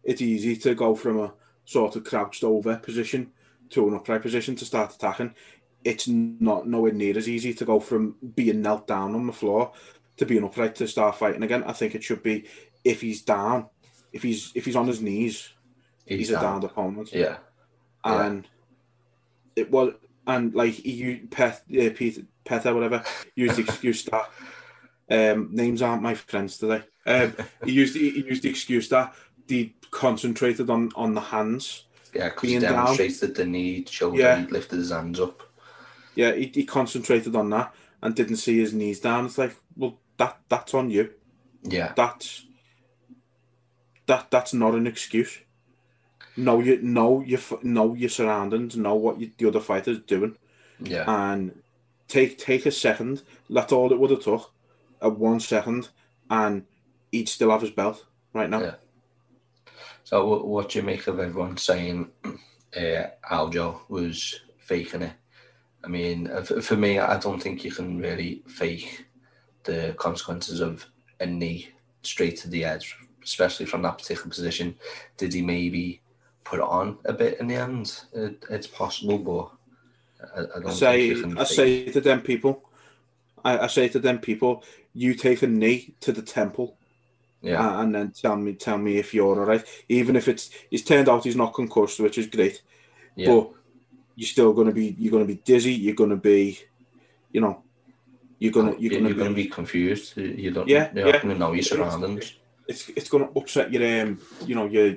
[0.05, 1.33] it's easy to go from a
[1.65, 3.31] sort of crouched over position
[3.71, 5.33] to an upright position to start attacking.
[5.83, 9.73] It's not nowhere near as easy to go from being knelt down on the floor
[10.17, 11.63] to being upright to start fighting again.
[11.63, 12.45] I think it should be
[12.83, 13.67] if he's down,
[14.13, 15.49] if he's if he's on his knees,
[16.05, 16.37] he's, he's down.
[16.37, 17.13] a downed opponent.
[17.13, 17.37] Yeah,
[18.03, 18.47] and
[19.55, 19.63] yeah.
[19.63, 19.93] it was
[20.27, 23.03] and like he Peth, uh, Peter, Peth or whatever
[23.35, 24.29] used the excuse that
[25.09, 26.83] um, names aren't my friends today.
[27.05, 29.13] Um, he used he used the excuse that
[29.47, 31.85] they concentrated on on the hands.
[32.13, 33.33] Yeah, because he demonstrated down.
[33.33, 34.39] the knee, showed yeah.
[34.39, 35.43] he lifted his hands up.
[36.15, 39.25] Yeah, he, he concentrated on that and didn't see his knees down.
[39.25, 41.11] It's like, well, that that's on you.
[41.63, 42.45] Yeah, that's
[44.05, 45.39] that that's not an excuse.
[46.37, 50.37] Know you know you know your surroundings, know what you, the other fighter's doing.
[50.79, 51.61] Yeah, and
[52.07, 53.23] take take a second.
[53.49, 54.51] That's all it would have took.
[55.01, 55.89] A one second,
[56.29, 56.65] and
[57.11, 58.61] he'd still have his belt right now.
[58.61, 58.75] Yeah.
[60.05, 62.29] So what do you make of everyone saying uh,
[63.31, 65.13] Aljo was faking it?
[65.83, 69.07] I mean, for me, I don't think you can really fake
[69.63, 70.85] the consequences of
[71.19, 71.69] a knee
[72.03, 74.75] straight to the edge, especially from that particular position.
[75.17, 76.01] Did he maybe
[76.43, 77.99] put it on a bit in the end?
[78.13, 79.51] It, it's possible, but
[80.35, 82.69] I, I don't I say, I say to them people,
[83.43, 84.63] I, I say to them people,
[84.93, 86.77] you take a knee to the temple
[87.45, 87.81] yeah.
[87.81, 89.63] and then tell me tell me if you're all right.
[89.89, 92.61] Even if it's it's turned out he's not concussed, which is great.
[93.15, 93.27] Yeah.
[93.27, 93.51] But
[94.15, 96.59] you're still gonna be you're gonna be dizzy, you're gonna be
[97.31, 97.63] you know
[98.39, 100.17] you're gonna you're, gonna, you're be, gonna be confused.
[100.17, 101.11] You don't yeah, you're yeah.
[101.13, 102.35] not gonna know your surroundings.
[102.67, 104.95] It's it's gonna upset your um you know your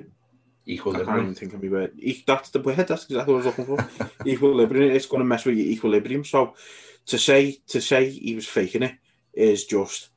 [0.69, 1.09] equilibrium.
[1.09, 1.99] I can't even think of me word.
[2.25, 2.77] That's the word.
[2.77, 4.09] That's exactly what I was looking for.
[4.25, 4.91] equilibrium.
[4.91, 6.23] It's going to mess with your equilibrium.
[6.23, 6.53] So
[7.07, 8.95] to say to say he was faking it
[9.33, 10.09] is just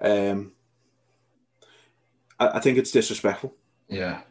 [0.00, 0.52] um
[2.42, 3.54] I, I think it's disrespectful.
[3.88, 4.22] Yeah.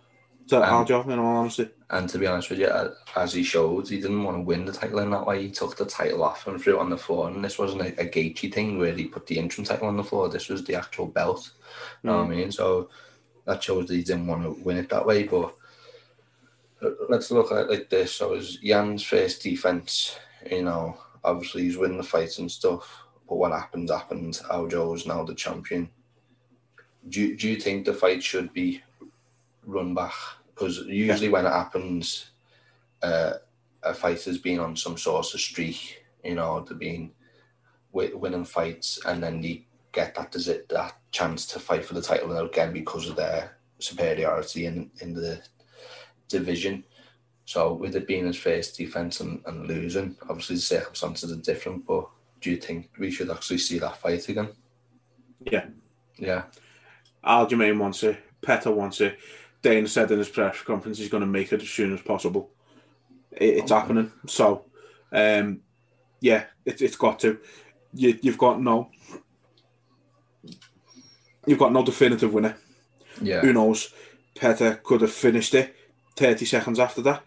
[0.48, 1.70] To our job, in all honesty.
[1.90, 2.70] And to be honest with you,
[3.16, 5.44] as he showed, he didn't want to win the title in that way.
[5.44, 7.30] He took the title off and threw it on the floor.
[7.30, 10.04] And this wasn't a, a Gaethje thing where he put the interim title on the
[10.04, 10.28] floor.
[10.28, 11.52] This was the actual belt.
[12.04, 12.38] You know what I mm.
[12.38, 12.52] mean?
[12.52, 12.90] So
[13.46, 15.24] that shows that he didn't want to win it that way.
[15.24, 15.56] But
[16.82, 18.14] uh, let's look at it like this.
[18.14, 20.18] So it was Yan's first defense.
[20.50, 23.04] You know, obviously he's winning the fights and stuff.
[23.30, 24.42] But what happened happened.
[24.50, 25.90] Aljo is now the champion
[27.10, 28.82] do, do you think the fight should be
[29.66, 30.14] run back?
[30.48, 31.34] Because usually yeah.
[31.34, 32.32] when it happens,
[33.02, 33.34] uh,
[33.84, 37.12] a fighter's been on some sort of streak, you know, they've been
[37.92, 42.36] winning fights and then they get that it that chance to fight for the title
[42.38, 45.42] again because of their superiority in, in the
[46.30, 46.84] division.
[47.46, 51.86] So with it being his first defence and, and losing, obviously the circumstances are different,
[51.86, 52.08] but
[52.40, 54.50] do you think we should actually see that fight again?
[55.42, 55.66] Yeah.
[56.18, 56.44] Yeah.
[57.26, 58.18] Aljamain wants it.
[58.42, 59.18] Petter wants it.
[59.62, 62.50] Dana said in his press conference he's going to make it as soon as possible.
[63.32, 63.80] It, it's okay.
[63.80, 64.12] happening.
[64.28, 64.66] So,
[65.12, 65.62] um,
[66.20, 67.40] yeah, it, it's got to.
[67.94, 68.90] You, you've got no.
[71.46, 72.58] You've got no definitive winner.
[73.22, 73.42] Yeah.
[73.42, 73.94] Who knows?
[74.36, 75.76] Petter could have finished it
[76.16, 77.24] 30 seconds after that.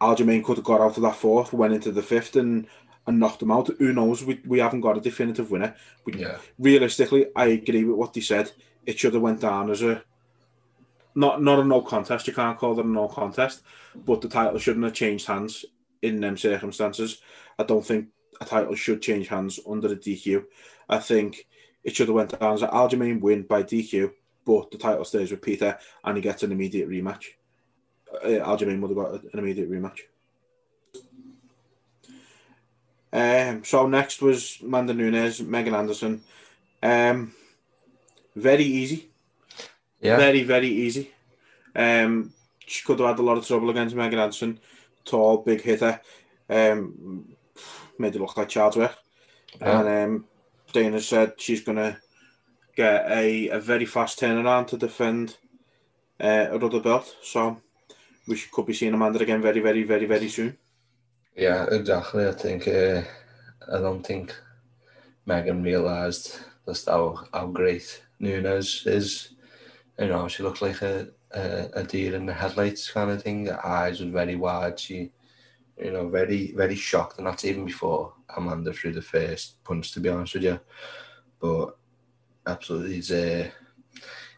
[0.00, 2.66] Aljamain could have got out of that fourth, went into the fifth, and
[3.06, 3.70] and knocked them out.
[3.78, 4.24] Who knows?
[4.24, 5.74] We, we haven't got a definitive winner.
[6.06, 6.38] Yeah.
[6.58, 8.50] realistically, I agree with what they said
[8.86, 10.02] it should have went down as a
[11.14, 12.26] not not a no contest.
[12.26, 13.62] You can't call it a no contest,
[13.94, 15.64] but the title shouldn't have changed hands
[16.02, 17.20] in them circumstances.
[17.58, 18.08] I don't think
[18.40, 20.44] a title should change hands under a DQ.
[20.88, 21.46] I think
[21.82, 24.12] it should have went down as an Aljamain win by DQ,
[24.44, 27.24] but the title stays with Peter and he gets an immediate rematch.
[28.12, 30.00] Uh, Aljamain would have got an immediate rematch.
[33.12, 36.22] Um, so next was Manda Nunes, Megan Anderson.
[36.82, 37.32] Um,
[38.36, 39.08] Very easy.
[40.00, 40.18] Yeah.
[40.18, 41.10] Very, very easy.
[41.74, 42.32] Um,
[42.66, 44.60] she could have had a lot of trouble against Megan Anderson.
[45.04, 46.00] Tall, big hitter.
[46.48, 47.34] Um,
[47.98, 48.92] made it look like Chadwick.
[49.60, 49.80] Yeah.
[49.80, 50.24] And um,
[50.72, 51.96] Dana said she's going to
[52.76, 55.38] get a, a very fast turnaround to defend
[56.20, 57.16] uh, a rudder belt.
[57.22, 57.60] So
[58.28, 60.58] we should, could be seeing Amanda again very, very, very, very soon.
[61.34, 62.26] Yeah, exactly.
[62.26, 63.02] I think uh,
[63.72, 64.34] I don't think
[65.24, 69.30] Megan realised just how, how great Nunes is.
[69.98, 73.46] You know, she looked like a, a, a deer in the headlights kind of thing.
[73.46, 74.78] Her eyes were very wide.
[74.78, 75.10] She,
[75.78, 77.16] you know, very, very shocked.
[77.16, 80.60] And that's even before Amanda threw the first punch, to be honest with you.
[81.40, 81.78] But
[82.46, 83.50] absolutely, it's a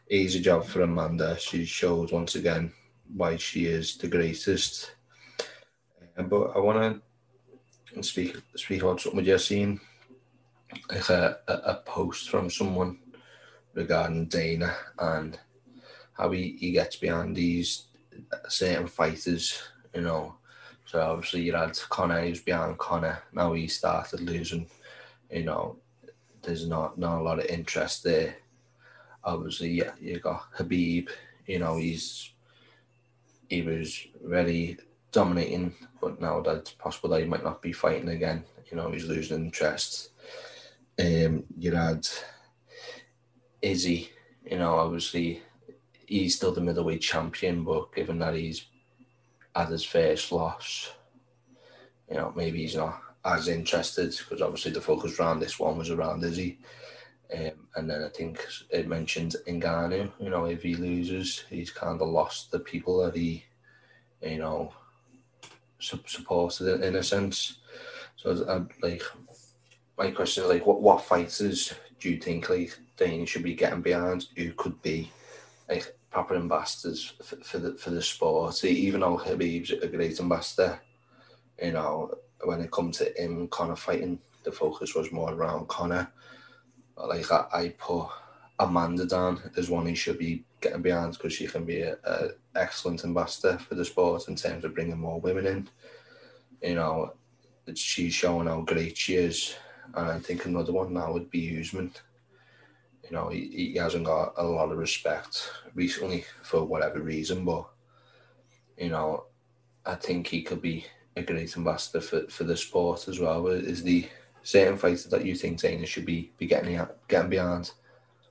[0.08, 1.36] easy job for Amanda.
[1.40, 2.72] She shows once again
[3.16, 4.92] why she is the greatest.
[6.16, 7.02] Uh, but I want
[7.94, 9.80] to speak speak about something you've seen,
[10.88, 12.98] like a, a, a post from someone
[13.78, 15.38] regarding Dana and
[16.12, 17.84] how he, he gets behind these
[18.48, 19.62] certain fighters,
[19.94, 20.34] you know.
[20.84, 24.66] So obviously you had Conor, he was behind Conor, now he started losing,
[25.30, 25.76] you know,
[26.42, 28.36] there's not, not a lot of interest there.
[29.22, 31.08] Obviously, yeah, you got Khabib,
[31.46, 32.32] you know, he's
[33.48, 34.78] he was really
[35.12, 38.90] dominating, but now that it's possible that he might not be fighting again, you know,
[38.90, 40.10] he's losing interest.
[40.98, 42.06] Um, you had
[43.62, 44.10] Izzy,
[44.44, 45.42] you know, obviously
[46.06, 48.66] he's still the middleweight champion, but given that he's
[49.54, 50.92] had his first loss,
[52.08, 55.90] you know, maybe he's not as interested because obviously the focus around this one was
[55.90, 56.58] around Izzy.
[57.34, 62.00] Um, and then I think it mentioned Ngannou, you know, if he loses, he's kind
[62.00, 63.44] of lost the people that he,
[64.22, 64.72] you know,
[65.78, 67.58] su- supported in a sense.
[68.16, 69.02] So, uh, like,
[69.98, 73.82] my question is, like, what, what fighters do you think, like, Dana should be getting
[73.82, 75.10] behind who could be,
[75.68, 78.54] like, proper ambassadors for, for the for the sport?
[78.54, 80.80] See, Even though Khabib's a great ambassador,
[81.62, 86.10] you know, when it comes to him of fighting, the focus was more around Conor
[87.06, 88.08] like I, I put
[88.58, 93.04] Amanda down as one he should be getting behind because she can be an excellent
[93.04, 95.68] ambassador for the sport in terms of bringing more women in.
[96.62, 97.14] You know,
[97.74, 99.54] she's showing how great she is.
[99.94, 101.92] And I think another one now would be Usman.
[103.04, 107.66] You know, he, he hasn't got a lot of respect recently for whatever reason, but,
[108.76, 109.24] you know,
[109.86, 110.84] I think he could be
[111.16, 113.46] a great ambassador for, for the sport as well.
[113.46, 114.06] Is the
[114.42, 117.72] certain fighters that you think Dana should be be getting getting behind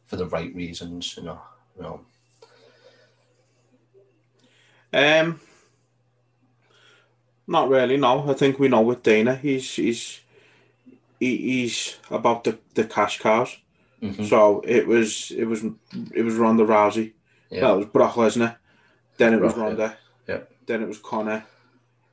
[0.06, 1.42] for the right reasons, you know,
[1.76, 2.02] you know.
[4.94, 5.40] Um,
[7.46, 7.98] not really.
[7.98, 10.22] No, I think we know with Dana, he's he's
[11.20, 13.58] he, he's about the, the cash cows.
[14.02, 14.26] Mm-hmm.
[14.26, 15.64] So it was it was
[16.14, 17.14] it was Ronda Rousey.
[17.50, 17.62] Yeah.
[17.62, 18.58] That was Brock Lesnar.
[19.18, 19.98] Then it Brock, was Ronda.
[20.28, 20.36] Yeah.
[20.36, 20.42] yeah.
[20.66, 21.46] Then it was Conor.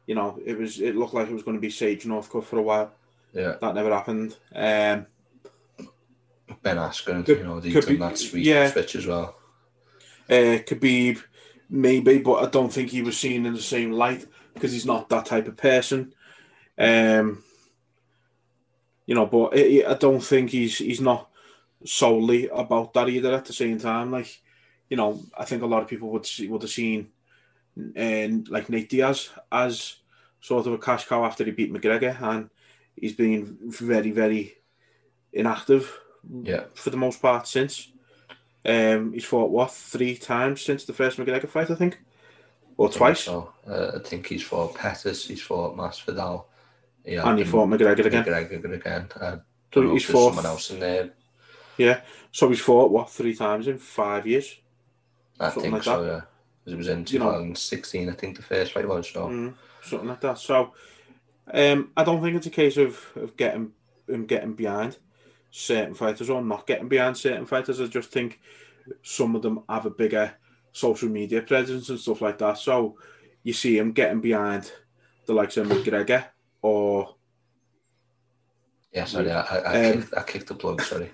[0.07, 2.59] You know, it was it looked like it was going to be Sage Northcutt for
[2.59, 2.93] a while.
[3.33, 3.57] Yeah.
[3.61, 4.37] That never happened.
[4.55, 5.07] Um,
[6.62, 8.71] Ben Askren, you know, he's done that sweet yeah.
[8.71, 9.37] switch as well.
[10.29, 11.23] Uh, Khabib,
[11.69, 15.09] maybe, but I don't think he was seen in the same light because he's not
[15.11, 16.14] that type of person.
[16.79, 17.43] Um,
[19.07, 21.29] you know, but it, I don't think he's he's not
[21.85, 23.35] solely about that either.
[23.35, 24.40] At the same time, like
[24.88, 27.09] you know, I think a lot of people would see, would have seen
[27.97, 29.97] and like Nate Diaz as
[30.40, 32.51] sort of a cash cow after he beat McGregor, and
[32.97, 34.55] he's been very, very
[35.33, 35.99] inactive.
[36.43, 36.64] Yeah.
[36.75, 37.90] For the most part since.
[38.67, 41.99] Um, he's fought what three times since the first McGregor fight, I think,
[42.79, 43.21] or twice.
[43.21, 46.45] So uh, I think he's fought Pettis, he's fought Masvidal,
[47.05, 48.25] yeah, and he fought McGregor again.
[48.25, 49.09] McGregor again.
[49.21, 49.37] Uh,
[49.73, 51.11] so he's fought someone else in there.
[51.77, 52.00] Yeah,
[52.33, 54.57] so he's fought what three times in five years.
[55.40, 56.05] I something think like so.
[56.05, 56.27] That.
[56.67, 58.00] Yeah, it was in 2016.
[58.00, 59.29] You know, I think the first fight was so.
[59.29, 60.38] Mm, something like that.
[60.38, 60.73] So
[61.52, 63.73] um, I don't think it's a case of, of getting
[64.09, 64.98] him getting behind
[65.50, 67.81] certain fighters or not getting behind certain fighters.
[67.81, 68.40] I just think
[69.02, 70.35] some of them have a bigger
[70.73, 72.59] social media presence and stuff like that.
[72.59, 72.98] So
[73.42, 74.73] you see him getting behind
[75.27, 76.27] the likes of McGregor
[76.65, 77.15] or.
[78.92, 81.10] Yeah, sorry, I, I, um, kicked, I kicked the plug, sorry.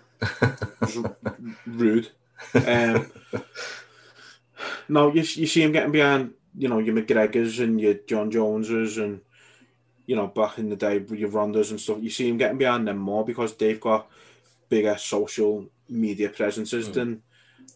[1.67, 2.11] rude.
[2.55, 3.11] Um,
[4.89, 8.99] no, you, you see him getting behind, you know, your McGregors and your Jon Joneses
[8.99, 9.23] and
[10.11, 12.59] you know, back in the day with your Rondas and stuff, you see him getting
[12.59, 14.09] behind them more because they've got
[14.69, 16.95] bigger social media presences mm.
[16.95, 17.23] than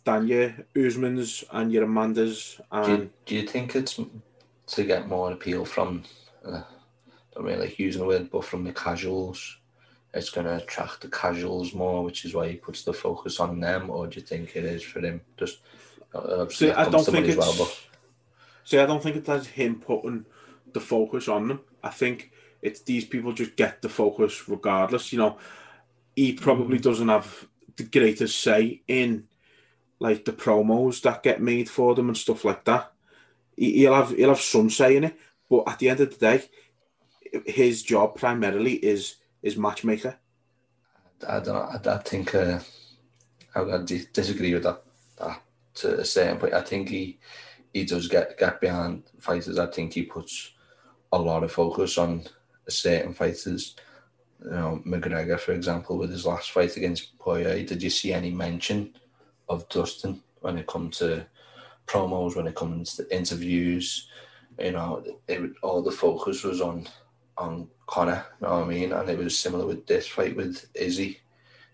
[0.05, 2.61] than your Usmans and your Amandas.
[2.73, 4.01] And do you, do you think it's
[4.67, 6.03] to get more appeal from?
[6.45, 6.63] Uh,
[7.35, 9.59] don't really like using the word, but from the casuals,
[10.13, 13.61] it's going to attract the casuals more, which is why he puts the focus on
[13.61, 13.91] them.
[13.91, 15.21] Or do you think it is for him?
[15.37, 15.59] Just
[16.15, 17.37] uh, see, I don't think it's.
[17.37, 17.81] Well, but...
[18.65, 20.25] See, I don't think it's him putting
[20.73, 21.61] the focus on them.
[21.83, 22.31] I think
[22.63, 25.13] it's these people just get the focus regardless.
[25.13, 25.39] You know,
[26.15, 26.83] he probably mm.
[26.83, 29.25] doesn't have the greatest say in
[29.99, 32.93] like the promos that get made for them and stuff like that.
[33.57, 35.19] He'll have he'll have some say in it,
[35.51, 36.45] but at the end of the day,
[37.47, 40.17] his job primarily is his matchmaker.
[41.27, 41.93] I don't know.
[41.93, 42.61] I, I think uh,
[43.55, 43.79] I, I
[44.13, 44.83] disagree with that.
[45.19, 45.41] That
[45.75, 47.19] to a certain point, I think he
[47.73, 49.59] he does get get behind fighters.
[49.59, 50.53] I think he puts
[51.13, 52.25] a lot of focus on
[52.69, 53.77] certain fighters.
[54.45, 58.31] You know, McGregor, for example, with his last fight against Poirier, did you see any
[58.31, 58.95] mention
[59.49, 61.27] of Dustin when it comes to
[61.87, 64.09] promos, when it comes to interviews?
[64.59, 66.87] You know, it, all the focus was on
[67.39, 68.25] on Conor.
[68.41, 68.93] You know what I mean?
[68.93, 71.21] And it was similar with this fight with Izzy.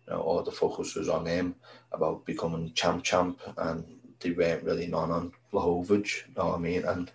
[0.06, 1.54] You know, all the focus was on him
[1.92, 3.84] about becoming champ champ, and
[4.20, 6.26] they weren't really none on Blachowicz.
[6.28, 6.84] You know what I mean?
[6.84, 7.10] And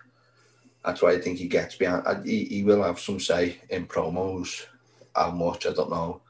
[0.84, 2.26] that's why I think he gets behind.
[2.26, 4.66] He, he will have some say in promos.
[5.14, 6.20] How much I don't know,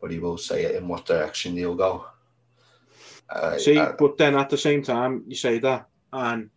[0.00, 2.06] but he will say it in what direction he'll go.
[3.28, 6.50] Uh, See, uh, but then at the same time, you say that, and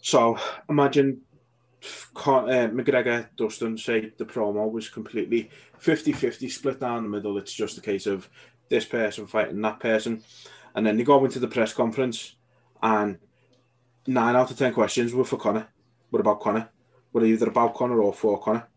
[0.00, 0.38] so
[0.68, 1.20] imagine
[2.16, 5.50] uh, McGregor, Dustin say the promo was completely
[5.80, 7.38] 50-50 split down the middle.
[7.38, 8.28] It's just a case of
[8.68, 10.22] this person fighting that person,
[10.74, 12.34] and then they go into the press conference,
[12.82, 13.18] and
[14.06, 15.68] nine out of ten questions were for Conor.
[16.10, 16.68] What about Conor?
[17.12, 18.68] Were either about Conor or for Conor?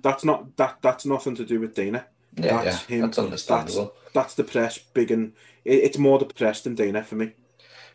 [0.00, 0.78] That's not that.
[0.80, 2.06] That's nothing to do with Dana.
[2.36, 3.02] Yeah, that's yeah, him.
[3.02, 3.94] That's understandable.
[4.04, 5.32] That's, that's the press, big and
[5.64, 7.32] it, it's more the press than Dana for me.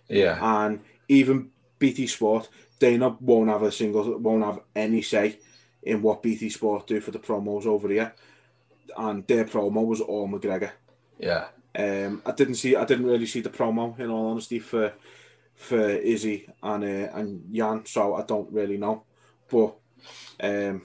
[0.09, 2.49] Yeah, and even BT Sport,
[2.83, 5.39] Dana won't have a single, won't have any say
[5.83, 8.13] in what BT Sport do for the promos over here,
[8.97, 10.71] and their promo was all McGregor.
[11.17, 11.45] Yeah.
[11.73, 14.91] Um, I didn't see, I didn't really see the promo in all honesty for
[15.55, 19.03] for Izzy and uh, and Jan, so I don't really know.
[19.49, 19.75] But
[20.41, 20.81] um,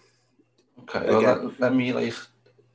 [0.83, 2.15] okay, well, again, let, let, me like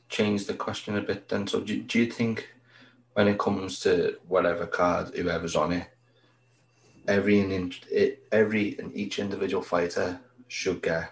[0.10, 1.48] change the question a bit then.
[1.48, 2.50] So, do, do you think
[3.14, 5.88] when it comes to whatever card, whoever's on it,
[7.08, 7.74] every in
[8.32, 11.12] every and each individual fighter should get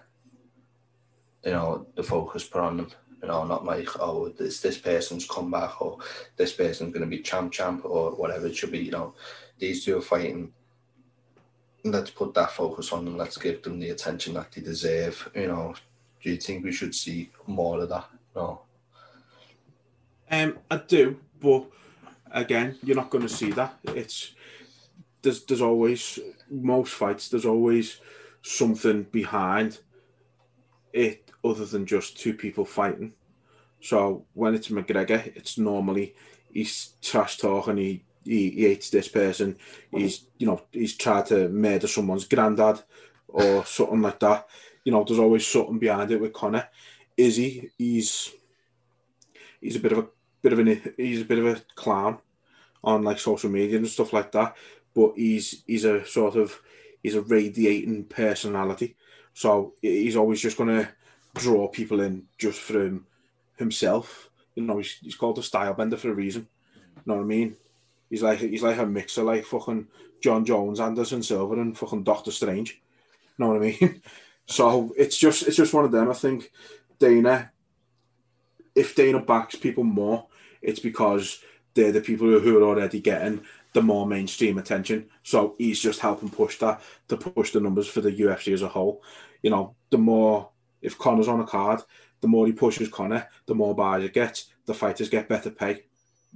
[1.43, 2.91] you know the focus put on them.
[3.21, 5.99] You know, not like oh this this person's come back or
[6.37, 8.79] this person's going to be champ champ or whatever it should be.
[8.79, 9.13] You know,
[9.59, 10.53] these two are fighting
[11.83, 13.17] let's put that focus on them.
[13.17, 15.29] Let's give them the attention that they deserve.
[15.35, 15.75] You know,
[16.21, 18.05] do you think we should see more of that?
[18.35, 18.61] No.
[20.29, 21.65] Um, I do, but
[22.31, 23.77] again, you're not going to see that.
[23.83, 24.31] It's
[25.21, 26.19] there's there's always
[26.49, 27.29] most fights.
[27.29, 27.99] There's always
[28.41, 29.79] something behind
[30.93, 33.13] it other than just two people fighting.
[33.81, 36.15] So when it's McGregor, it's normally
[36.53, 37.77] he's trash talking.
[37.77, 39.57] He he, he hates this person.
[39.91, 42.81] He's you know he's tried to murder someone's granddad
[43.27, 44.47] or something like that.
[44.83, 46.67] You know, there's always something behind it with Conor.
[47.17, 48.31] Izzy, he's
[49.59, 50.07] he's a bit of a
[50.41, 52.17] bit of an he's a bit of a clown
[52.83, 54.55] on like social media and stuff like that.
[54.93, 56.59] But he's he's a sort of
[57.01, 58.95] he's a radiating personality.
[59.33, 60.89] So he's always just gonna
[61.35, 63.05] draw people in just from
[63.57, 64.29] himself.
[64.55, 66.47] You know, he's, he's called a style bender for a reason.
[66.97, 67.55] You know what I mean?
[68.09, 69.87] He's like he's like a mixer, like fucking
[70.21, 72.81] Jon Jones, Anderson Silva, and fucking Doctor Strange.
[73.37, 74.01] You know what I mean?
[74.45, 76.09] so it's just it's just one of them.
[76.09, 76.51] I think
[76.99, 77.51] Dana,
[78.75, 80.27] if Dana backs people more,
[80.61, 81.41] it's because
[81.73, 83.43] they're the people who are already getting
[83.73, 85.09] the more mainstream attention.
[85.23, 88.67] So he's just helping push that to push the numbers for the UFC as a
[88.67, 89.03] whole.
[89.41, 90.49] You know, the more
[90.81, 91.81] if Conor's on a card,
[92.21, 94.47] the more he pushes Conor, the more buyers it gets.
[94.65, 95.83] The fighters get better pay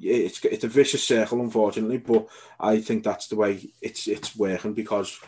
[0.02, 1.98] it's it's a vicious circle, unfortunately.
[1.98, 2.28] But
[2.60, 5.20] I think that's the way it's it's working because,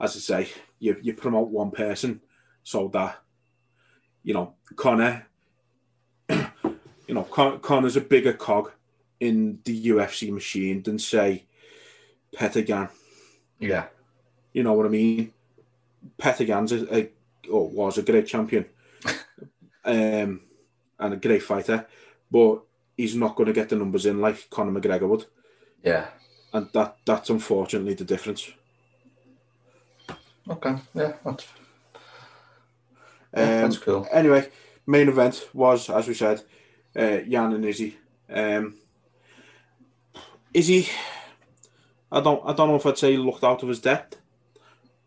[0.00, 2.20] as I say, you you promote one person
[2.62, 3.18] so that
[4.22, 5.26] you know Conor,
[6.28, 8.72] you know Con- Conor's a bigger cog
[9.22, 11.44] in the UFC machine than say
[12.36, 12.88] Petr Yan.
[13.60, 13.86] Yeah,
[14.52, 15.32] you know what I mean.
[16.18, 17.08] Petr Yan's a, a
[17.48, 18.64] or was a great champion,
[19.84, 20.40] um,
[20.98, 21.86] and a great fighter,
[22.32, 22.62] but
[22.96, 25.26] he's not going to get the numbers in like Conor McGregor would.
[25.84, 26.08] Yeah.
[26.52, 28.50] And that that's unfortunately the difference.
[30.50, 31.46] Okay, yeah, that's,
[33.36, 34.08] yeah, um, that's cool.
[34.10, 34.48] Anyway,
[34.84, 36.42] main event was, as we said,
[36.96, 37.96] uh, Jan and Izzy.
[38.28, 38.81] Um,
[40.54, 40.88] Izzy,
[42.10, 44.18] I don't, I don't know if I'd say looked out of his depth.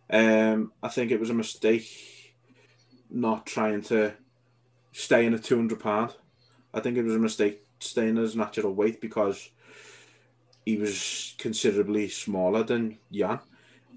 [0.09, 2.33] Um, I think it was a mistake
[3.11, 4.13] not trying to
[4.91, 6.15] stay in a two hundred pound.
[6.73, 9.49] I think it was a mistake staying his natural weight because
[10.65, 13.39] he was considerably smaller than Jan.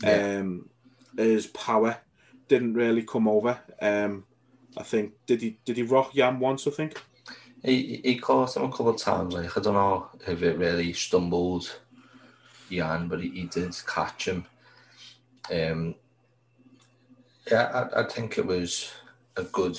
[0.02, 0.38] Yeah.
[0.40, 0.68] Um,
[1.16, 1.96] his power
[2.46, 3.58] didn't really come over.
[3.80, 4.24] Um,
[4.76, 6.66] I think did he did he rock Jan once?
[6.66, 7.02] I think
[7.62, 9.34] he he caught him a couple of times.
[9.34, 11.78] Like I don't know if it really stumbled
[12.70, 14.46] Jan, but he, he did catch him.
[15.52, 15.94] Um,
[17.50, 18.92] yeah, I, I think it was
[19.36, 19.78] a good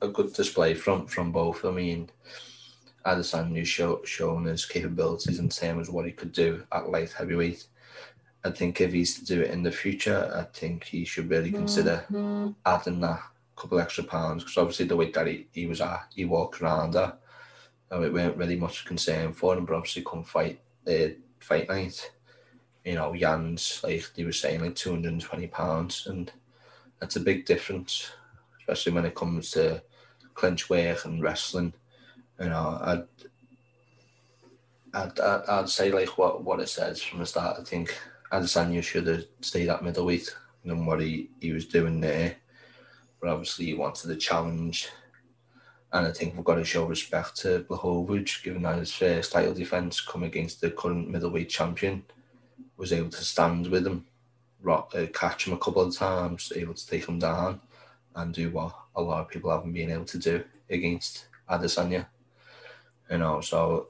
[0.00, 1.64] a good display from from both.
[1.64, 2.10] I mean,
[3.04, 7.66] Adesanya show, shown his capabilities in terms of what he could do at light heavyweight.
[8.42, 11.52] I think if he's to do it in the future, I think he should really
[11.52, 12.52] consider mm-hmm.
[12.64, 13.22] adding that
[13.60, 16.96] couple extra pounds because obviously the weight that he, he was at, he walked around
[16.96, 17.19] at,
[17.90, 19.64] and it weren't really much concern for him.
[19.64, 21.08] But obviously, come fight uh,
[21.40, 22.10] fight night,
[22.84, 26.32] you know, Jan's like he was saying like two hundred and twenty pounds, and
[27.00, 28.10] that's a big difference,
[28.60, 29.82] especially when it comes to
[30.34, 31.72] clinch work and wrestling.
[32.40, 33.04] You know, I'd
[34.94, 37.58] I'd, I'd, I'd say like what, what it says from the start.
[37.60, 37.96] I think
[38.32, 40.34] Adesanya should have stayed at middleweight
[40.64, 42.36] than what he, he was doing there.
[43.20, 44.88] But obviously he wanted a challenge.
[45.92, 49.54] And I think we've got to show respect to Blachowicz, given that his first title
[49.54, 52.04] defence come against the current middleweight champion,
[52.76, 54.06] was able to stand with him,
[54.62, 57.60] rock, uh, catch him a couple of times, able to take him down,
[58.14, 62.06] and do what a lot of people haven't been able to do against Adesanya.
[63.10, 63.88] You know, so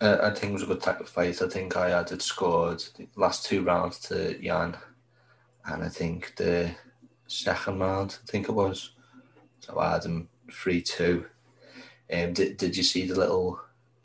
[0.00, 1.40] uh, I think it was a good type of fight.
[1.40, 4.76] I think I had it scored the last two rounds to Jan,
[5.66, 6.74] and I think the
[7.28, 8.90] second round, I think it was.
[9.60, 11.26] So I had him 3 2.
[12.12, 13.60] Um, did, did you see the little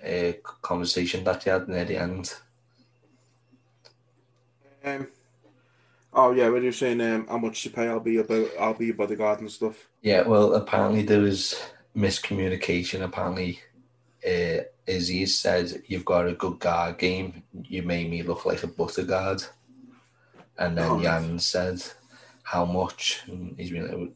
[0.06, 2.34] uh, conversation that you had near the end?
[4.84, 5.08] Um,
[6.14, 8.88] oh yeah, when you're saying um, how much you pay, I'll be about, I'll be
[8.88, 9.88] your bodyguard and stuff.
[10.02, 11.62] Yeah, well, apparently there was
[11.96, 13.02] miscommunication.
[13.02, 13.62] Apparently,
[14.28, 17.44] uh, Izzy said, "You've got a good guard game.
[17.54, 19.44] You made me look like a butter guard."
[20.58, 21.82] And then oh, Jan said,
[22.44, 24.14] "How much?" And he's been like,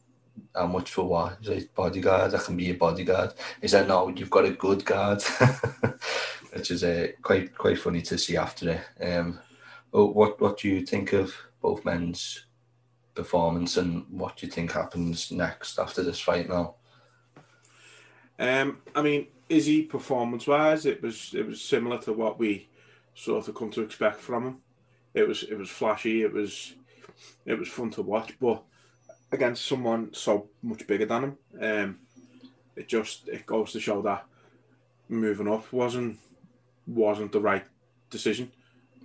[0.54, 2.34] "How much for what?" He's like, "Bodyguard.
[2.34, 5.22] I can be a bodyguard." He said, "No, you've got a good guard,"
[6.52, 9.04] which is uh, quite quite funny to see after it.
[9.04, 9.40] Um,
[9.90, 12.46] what what do you think of both men's
[13.14, 16.74] performance, and what do you think happens next after this fight now?
[18.38, 22.68] Um, I mean, Izzy performance wise, it was it was similar to what we
[23.14, 24.56] sort of come to expect from him.
[25.14, 26.22] It was it was flashy.
[26.22, 26.74] It was
[27.46, 28.62] it was fun to watch, but
[29.30, 31.98] against someone so much bigger than him, um,
[32.76, 34.24] it just it goes to show that
[35.08, 36.18] moving up wasn't
[36.86, 37.64] wasn't the right
[38.10, 38.50] decision.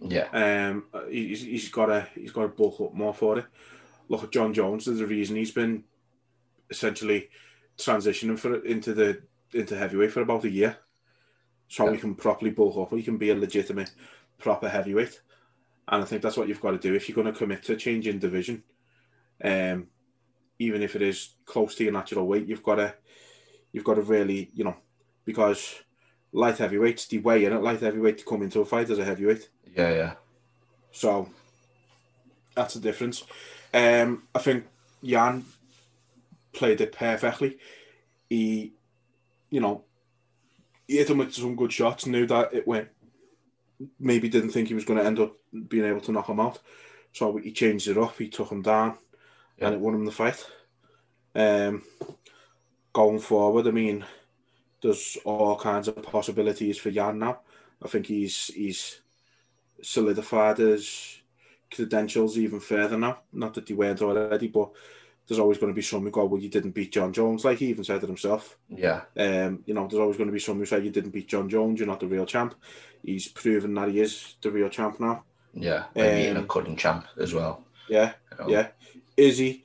[0.01, 0.27] Yeah.
[0.33, 3.45] Um, he's, he's got to he's got to bulk up more for it.
[4.09, 4.85] Look at Jon Jones.
[4.85, 5.83] There's a reason he's been
[6.69, 7.29] essentially
[7.77, 9.21] transitioning for into the
[9.53, 10.77] into heavyweight for about a year,
[11.67, 11.91] so yeah.
[11.91, 12.95] we can properly bulk up.
[12.97, 13.91] He can be a legitimate,
[14.39, 15.21] proper heavyweight,
[15.87, 17.75] and I think that's what you've got to do if you're going to commit to
[17.75, 18.63] changing division.
[19.43, 19.87] Um,
[20.59, 22.93] even if it is close to your natural weight, you've got to,
[23.71, 24.75] you've got to really, you know,
[25.25, 25.81] because
[26.31, 29.05] light heavyweights the way in at light heavyweight to come into a fight as a
[29.05, 29.49] heavyweight.
[29.75, 30.13] Yeah, yeah.
[30.91, 31.29] So
[32.55, 33.23] that's the difference.
[33.73, 34.65] Um, I think
[35.03, 35.45] Jan
[36.53, 37.57] played it perfectly.
[38.29, 38.73] He
[39.53, 39.83] you know,
[40.87, 42.87] he hit him with some good shots, knew that it went,
[43.99, 45.35] maybe didn't think he was going to end up
[45.67, 46.57] being able to knock him out.
[47.11, 48.97] So he changed it up, he took him down,
[49.57, 49.67] yeah.
[49.67, 50.45] and it won him the fight.
[51.35, 51.83] Um,
[52.91, 54.05] going forward, I mean,
[54.81, 57.39] there's all kinds of possibilities for Jan now.
[57.83, 59.01] I think he's he's
[59.81, 61.21] solidified his
[61.73, 63.19] credentials even further now.
[63.31, 64.71] Not that he weren't already, but
[65.27, 67.59] there's always going to be some who go, well, you didn't beat Jon Jones, like
[67.59, 68.57] he even said it himself.
[68.69, 69.01] Yeah.
[69.17, 71.49] Um, you know, there's always going to be some who say you didn't beat Jon
[71.49, 72.55] Jones, you're not the real champ.
[73.03, 75.23] He's proven that he is the real champ now.
[75.53, 77.63] Yeah, and um, a cutting champ as well.
[77.87, 78.49] Yeah, you know?
[78.49, 78.67] yeah.
[79.17, 79.63] Izzy,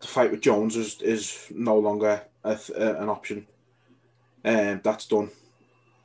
[0.00, 3.46] the fight with Jones is is no longer a, uh, an option.
[4.44, 5.30] Um, that's done.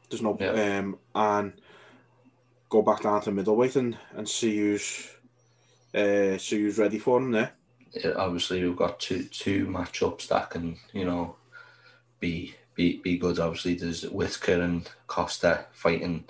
[0.10, 0.80] There's no yeah.
[0.80, 1.54] um, and
[2.70, 5.10] go back down to middleweight and, and see who's
[5.94, 7.52] uh, see who's ready for him there
[8.16, 11.36] obviously we've got two two matchups that can you know
[12.20, 13.40] be be be good.
[13.40, 16.24] Obviously, there's Whittaker and Costa fighting.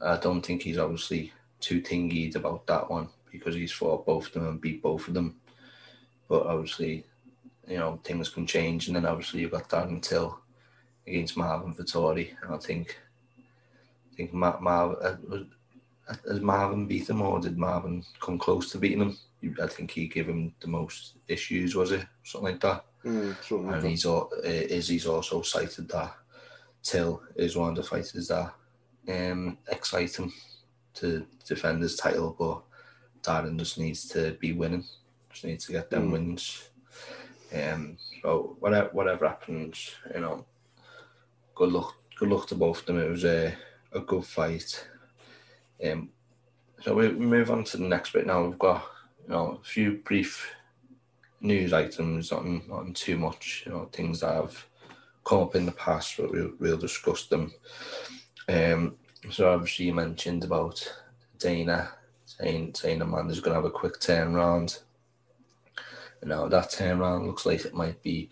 [0.00, 4.32] I don't think he's obviously too tingied about that one because he's fought both of
[4.32, 5.36] them and beat both of them.
[6.28, 7.04] But obviously,
[7.66, 10.40] you know things can change, and then obviously you've got Darren Till
[11.06, 12.98] against Marvin Vettori, and I think
[14.12, 15.16] I think Mar- Mar- uh,
[16.28, 19.18] has Marvin beat him or did Marvin come close to beating him?
[19.62, 22.04] I think he gave him the most issues, was it?
[22.24, 22.84] Something like that?
[23.04, 26.14] Mm, something and like he's all, uh, Izzy's also cited that
[26.82, 28.52] Till is one of the fighters that
[29.08, 30.32] um, excite him
[30.94, 32.62] to defend his title, but
[33.22, 34.84] Darren just needs to be winning,
[35.36, 36.12] just needs to get them mm.
[36.12, 36.70] wins.
[37.54, 40.46] Um, so whatever whatever happens, you know,
[41.54, 42.98] good luck good luck to both of them.
[42.98, 43.54] It was a
[43.92, 44.88] a good fight.
[45.84, 46.08] Um,
[46.80, 48.44] so we move on to the next bit now.
[48.44, 48.82] We've got
[49.24, 50.50] you know, a few brief
[51.42, 53.64] news items, nothing, nothing too much.
[53.66, 54.66] You know, things that have
[55.24, 57.52] come up in the past, but we'll, we'll discuss them.
[58.48, 58.96] Um,
[59.30, 60.80] so obviously you mentioned about
[61.38, 61.90] Dana
[62.26, 64.80] saying saying Amanda's going to have a quick turnaround.
[66.22, 68.30] Now that turnaround looks like it might be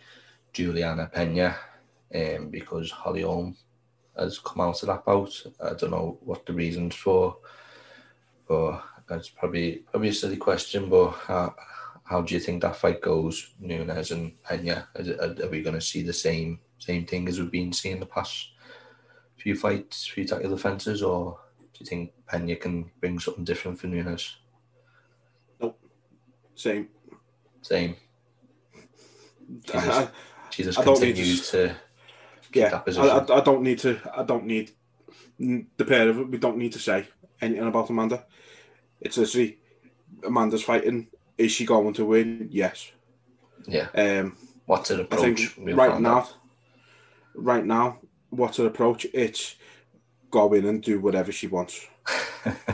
[0.52, 1.56] Julianna Pena,
[2.14, 3.56] um, because Holly Holm
[4.16, 5.42] has come out of that bout.
[5.60, 7.38] I don't know what the reasons for,
[8.48, 10.88] but that's probably probably a silly question.
[10.88, 11.54] But how,
[12.04, 14.88] how do you think that fight goes, Nunes and Pena?
[14.96, 18.06] Are, are we going to see the same same thing as we've been seeing the
[18.06, 18.50] past
[19.36, 23.88] few fights, few tackle defenses, or do you think Pena can bring something different for
[23.88, 24.36] Nunes?
[25.60, 25.78] Nope.
[26.54, 26.88] Same.
[27.64, 27.96] Same.
[29.66, 30.08] She just, I,
[30.50, 31.76] she just I don't need continues to- to,
[32.52, 33.08] yeah, that position.
[33.08, 33.98] I, I, I don't need to.
[34.14, 34.70] I don't need
[35.38, 36.28] the pair of it.
[36.28, 37.08] We don't need to say
[37.40, 38.24] anything about Amanda.
[39.00, 39.58] It's literally
[40.24, 41.08] Amanda's fighting.
[41.36, 42.48] Is she going to win?
[42.52, 42.92] Yes.
[43.66, 43.88] yeah.
[43.94, 44.36] Um,
[44.66, 45.48] What's her I approach?
[45.48, 46.36] think We'll right now, out.
[47.34, 47.98] right now,
[48.30, 49.04] what's her approach?
[49.12, 49.56] It's
[50.30, 51.84] go in and do whatever she wants.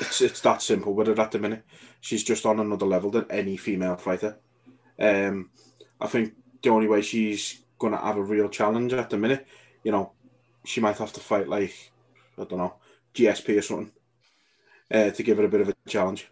[0.00, 1.64] It's it's that simple with her at the minute.
[2.00, 4.38] She's just on another level than any female fighter.
[4.98, 5.50] Um,
[6.00, 9.46] I think the only way she's gonna have a real challenge at the minute,
[9.82, 10.12] you know,
[10.64, 11.92] she might have to fight like
[12.38, 12.74] I don't know
[13.14, 13.92] GSP or something
[14.90, 16.28] uh, to give her a bit of a challenge.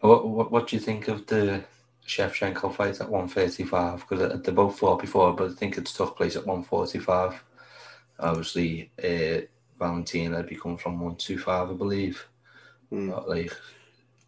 [0.00, 1.64] What, what what do you think of the
[2.06, 4.00] Shevchenko fight at 135?
[4.00, 7.44] Because they both fought before, but I think it's took place at 145.
[8.20, 9.42] Obviously, uh,
[9.78, 12.28] Valentina had become from 125, I believe.
[12.90, 13.10] Hmm.
[13.10, 13.56] But, like,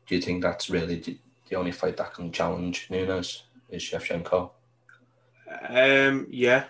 [0.07, 4.51] do you think that's really the, only fight that can challenge Nunes is Shevchenko?
[5.69, 6.65] Um, yeah,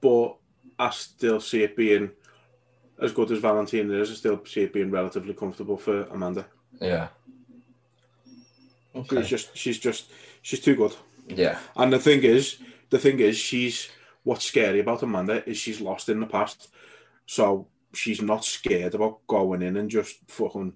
[0.00, 0.36] but
[0.78, 2.10] I still see it being
[3.00, 4.10] as good as Valentina is.
[4.10, 6.46] I still see it being relatively comfortable for Amanda.
[6.80, 7.08] Yeah.
[8.94, 9.20] Okay.
[9.20, 10.10] She's just she's just
[10.42, 10.94] she's too good.
[11.28, 11.58] Yeah.
[11.76, 12.58] And the thing is,
[12.90, 13.88] the thing is, she's
[14.24, 16.68] what's scary about Amanda is she's lost in the past,
[17.26, 20.74] so she's not scared about going in and just fucking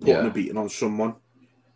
[0.00, 0.26] putting Yeah.
[0.26, 1.14] a beating on someone,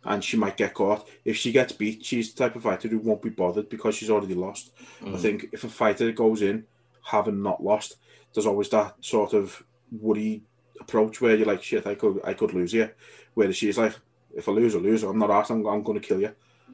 [0.03, 1.07] and she might get caught.
[1.25, 4.09] If she gets beat, she's the type of fighter who won't be bothered because she's
[4.09, 4.71] already lost.
[5.01, 5.19] I Mm.
[5.19, 6.65] think if a fighter goes in
[7.03, 7.97] having not lost,
[8.33, 10.43] there's always that sort of worry
[10.79, 12.95] approach where you're like, shit, I could I could lose here.
[13.33, 13.95] Whereas she's like,
[14.35, 15.03] if I lose, I lose.
[15.03, 15.49] I'm not asked.
[15.51, 16.33] I'm, I'm going to kill you.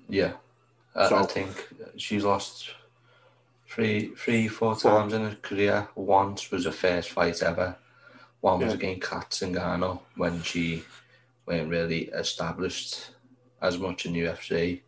[0.09, 0.33] Yeah.
[0.95, 2.69] I, I think she's lost
[3.67, 5.87] three, three, four times in her career.
[5.95, 7.75] Once was her first fight ever.
[8.41, 8.75] One was Yeah.
[8.75, 10.83] against Cat Zingano when she
[11.45, 13.11] weren't really established
[13.61, 14.81] as much in UFC.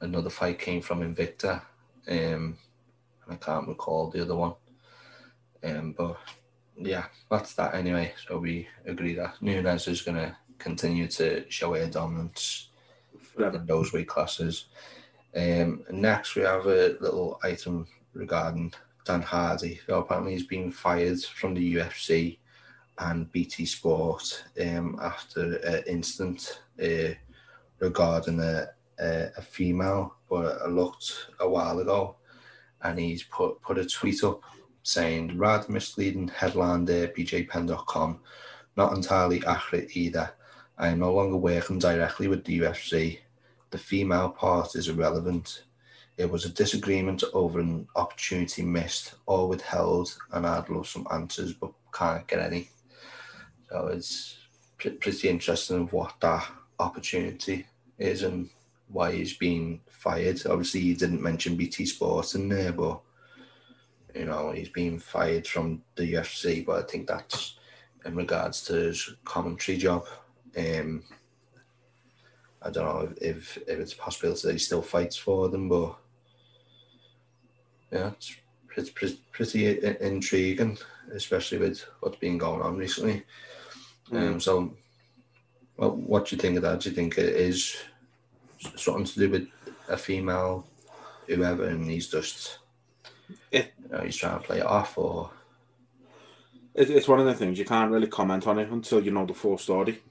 [0.00, 1.62] Another fight came from Invicta.
[2.06, 2.58] Um,
[3.26, 4.54] and I can't recall the other one.
[5.62, 6.18] Um, but
[6.76, 8.12] yeah, that's that anyway.
[8.26, 12.68] So we agree that Nunes is going to continue to show her dominance
[13.34, 13.58] Forever.
[13.58, 14.66] in those weight classes.
[15.34, 18.72] Um, next, we have a little item regarding
[19.04, 19.80] Dan Hardy.
[19.86, 22.38] So apparently, he's been fired from the UFC
[22.98, 27.14] and BT Sport um, after an incident uh,
[27.80, 28.68] regarding a,
[29.00, 30.14] a, a female.
[30.28, 32.16] But I looked a while ago,
[32.82, 34.42] and he's put put a tweet up
[34.82, 38.20] saying rather misleading headline there, bjpen.com.
[38.76, 40.30] Not entirely accurate either.
[40.76, 43.18] I am no longer working directly with the UFC.
[43.70, 45.64] The female part is irrelevant.
[46.16, 51.54] It was a disagreement over an opportunity missed or withheld, and I'd love some answers,
[51.54, 52.68] but can't get any.
[53.92, 54.36] It's
[54.78, 56.46] pre- pretty interesting of what that
[56.78, 57.66] opportunity
[57.98, 58.48] is and
[58.88, 60.40] why he's been fired.
[60.46, 63.00] Obviously, you didn't mention BT Sports in there, but
[64.14, 66.64] you know he's been fired from the UFC.
[66.64, 67.58] But I think that's
[68.04, 70.06] in regards to his commentary job.
[70.56, 71.02] Um,
[72.62, 75.96] I don't know if, if it's a possibility that he still fights for them, but
[77.92, 80.78] yeah, it's pretty, pretty, pretty intriguing,
[81.12, 83.24] especially with what's been going on recently.
[84.12, 84.74] Um, so,
[85.76, 86.80] well, what do you think of that?
[86.80, 87.76] Do you think it is
[88.76, 89.48] something to do with
[89.88, 90.66] a female,
[91.26, 92.58] whoever, and he's just,
[93.50, 95.30] It- you know, he's trying to play it off, or
[96.74, 99.26] It, it's one of the things you can't really comment on it until you know
[99.26, 100.02] the full story.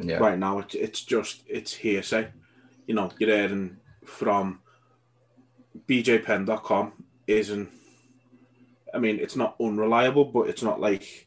[0.00, 2.28] yeah, Right now, it, it's just it's hearsay.
[2.86, 4.60] You know, you're hearing from
[5.88, 6.92] bjpen.com
[7.26, 7.68] isn't.
[8.94, 11.26] I mean, it's not unreliable, but it's not like,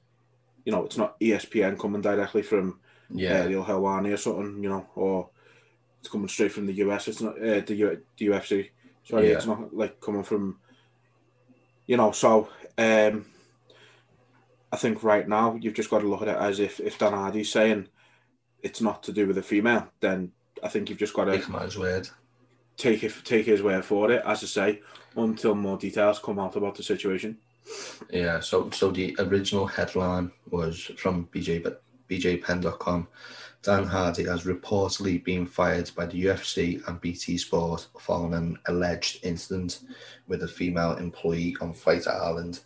[0.65, 4.85] you know, it's not ESPN coming directly from yeah, Ariel Helwani or something, you know,
[4.95, 5.29] or
[5.99, 7.07] it's coming straight from the US.
[7.07, 8.69] It's not uh, the, U, the UFC.
[9.03, 9.35] Sorry, Yeah.
[9.35, 10.59] it's not like coming from,
[11.85, 12.11] you know.
[12.11, 13.25] So um,
[14.71, 17.13] I think right now you've just got to look at it as if if Dan
[17.13, 17.87] Hardy's saying
[18.61, 20.31] it's not to do with a female, then
[20.63, 22.09] I think you've just got to take him his word.
[22.77, 24.81] take it, take his word for it, as I say,
[25.15, 27.37] until more details come out about the situation.
[28.11, 33.07] Yeah, so so the original headline was from BJ but BJPen.com.
[33.63, 39.25] Dan Hardy has reportedly been fired by the UFC and BT Sport following an alleged
[39.25, 39.79] incident
[40.27, 42.59] with a female employee on Fight Island.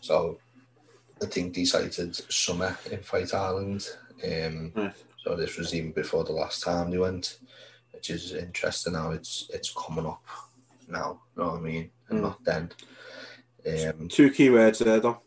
[0.00, 0.38] So
[1.22, 3.86] I think they cited Summer in Fight Island.
[4.24, 4.94] Um, Right.
[5.22, 7.38] So this was even before the last time they went,
[7.92, 10.24] which is interesting how it's it's coming up
[10.88, 11.20] now.
[11.36, 11.90] You know what I mean?
[12.08, 12.22] And Mm.
[12.22, 12.70] not then.
[13.68, 15.20] Um, Two key words there, though.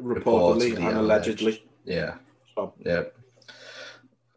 [0.00, 1.64] Reportedly, Reportedly and and allegedly.
[1.84, 2.14] yeah.
[2.54, 3.02] So, Yeah.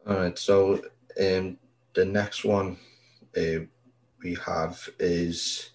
[0.06, 0.38] All right.
[0.38, 0.82] So
[1.20, 1.58] um,
[1.94, 2.78] the next one
[3.38, 3.60] uh,
[4.22, 5.70] we have is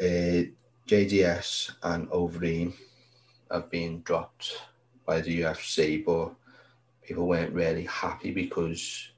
[0.00, 0.42] uh,
[0.88, 2.74] JDS and Overeem
[3.50, 4.60] have been dropped
[5.04, 6.34] by the UFC, but
[7.02, 9.10] people weren't really happy because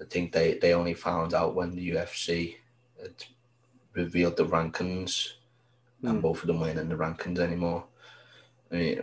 [0.00, 2.56] I think they, they only found out when the UFC
[3.00, 3.12] had
[3.92, 5.32] revealed the rankings
[6.02, 6.22] and Mm.
[6.22, 7.84] both of them weren't in the rankings anymore.
[8.70, 9.02] I mean,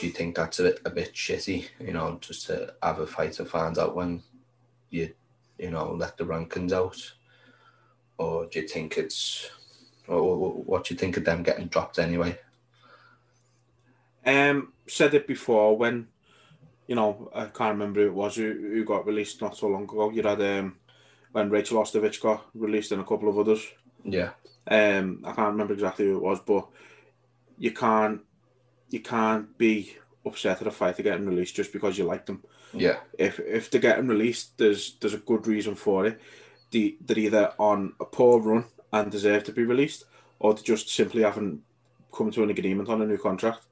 [0.00, 3.06] do you think that's a bit, a bit shitty, you know, just to have a
[3.06, 4.22] fighter find out when
[4.90, 5.12] you,
[5.58, 7.14] you know, let the rankings out?
[8.18, 9.50] Or do you think it's,
[10.06, 12.38] what do you think of them getting dropped anyway?
[14.24, 16.08] Um, said it before when,
[16.86, 19.84] you know, I can't remember who it was who, who got released not so long
[19.84, 20.10] ago.
[20.10, 20.76] You had um,
[21.32, 23.64] when Rachel Ostovich got released and a couple of others.
[24.06, 24.30] Yeah,
[24.68, 26.68] Um, I can't remember exactly who it was, but
[27.58, 28.20] you can't
[28.90, 32.42] you can't be upset at a fighter getting released just because you like them.
[32.72, 36.20] yeah, If if they're getting released, there's there's a good reason for it.
[36.70, 40.04] They they're either on a poor run and deserve to be released,
[40.38, 41.62] or they just simply haven't
[42.12, 43.66] come to an agreement on a new contract.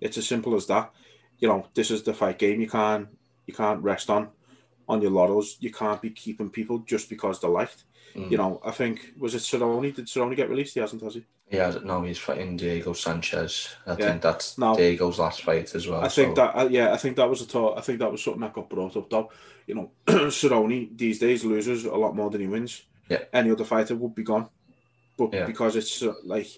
[0.00, 0.92] It's as simple as that.
[1.38, 2.60] You know, this is the fight game.
[2.60, 3.08] You can't
[3.46, 4.28] you can't rest on
[4.92, 5.56] on your laurels.
[5.60, 7.84] You can't be keeping people just because they're liked.
[8.14, 8.30] Mm.
[8.30, 9.94] You know, I think was it Cerrone?
[9.94, 10.74] Did Cerrone get released?
[10.74, 11.24] He hasn't, has he?
[11.50, 11.74] yeah.
[11.84, 13.74] No, he's fighting Diego Sanchez.
[13.86, 13.96] I Yeah.
[13.96, 14.74] think that's No.
[14.76, 16.02] Diego's last fight as well.
[16.04, 17.78] I think so- that uh, yeah, I think that was a thought.
[17.78, 19.30] I think that was something that got brought up though.
[19.66, 22.82] You know, Cerrone these days loses a lot more than he wins.
[23.08, 23.24] Yeah.
[23.32, 24.48] Any other fighter would be gone,
[25.16, 25.46] but Yeah.
[25.46, 26.48] because it's uh, like,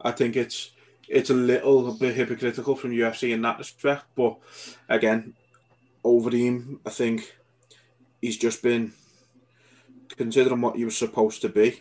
[0.00, 0.70] I think it's
[1.08, 4.04] it's a little bit hypocritical from UFC in that respect.
[4.16, 4.38] But
[4.88, 5.34] again,
[6.04, 7.32] Overeem, I think
[8.26, 8.92] he's just been
[10.16, 11.80] considering what he was supposed to be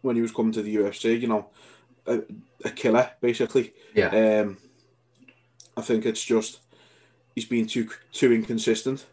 [0.00, 1.20] when he was coming to the UFC.
[1.20, 1.50] You know,
[2.06, 2.22] a,
[2.64, 3.74] a killer basically.
[3.94, 4.08] yeah,
[4.40, 4.56] Um,
[5.76, 6.60] I think it's just
[7.34, 9.04] he's been too too inconsistent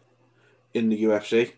[0.72, 1.52] in the UFC.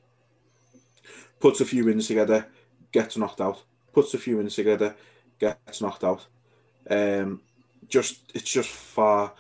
[1.39, 2.47] Puts a few wins together,
[2.91, 3.63] gets knocked out.
[3.93, 4.97] Puts a few wins together,
[5.39, 6.27] gets knocked out.
[6.91, 7.41] Um,
[7.89, 9.33] just it's just far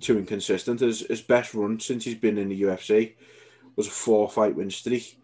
[0.00, 0.80] too inconsistent.
[0.80, 3.14] His, his best run since he's been in the UFC
[3.76, 5.18] was a four fight win streak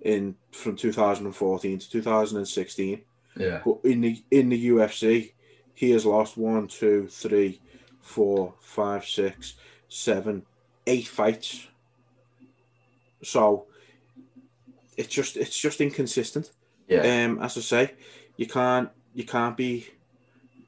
[0.00, 3.00] in from 2014 to 2016.
[3.36, 5.32] yeah, But in the in the UFC,
[5.74, 7.60] he has lost one, two, three,
[8.00, 9.54] four, five, six,
[9.88, 10.44] seven,
[10.86, 11.68] eight fights.
[13.22, 13.66] So
[14.96, 16.50] it's just it's just inconsistent.
[16.88, 17.94] yeah, Um, as I say,
[18.36, 19.86] you can't you can't be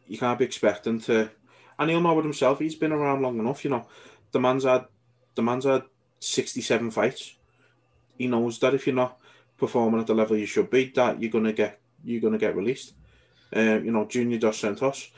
[0.07, 1.31] you can't be expecting to,
[1.79, 2.59] and he'll know it himself.
[2.59, 3.65] He's been around long enough.
[3.65, 3.87] You know,
[4.33, 4.87] the man's had
[5.35, 5.83] the man's had
[6.25, 7.37] sixty seven fights.
[8.19, 9.19] He knows that if you're not
[9.59, 12.95] performing at the level you should be, that you're gonna get you're gonna get released.
[13.53, 15.11] Um, you know, Junior Dos Santos,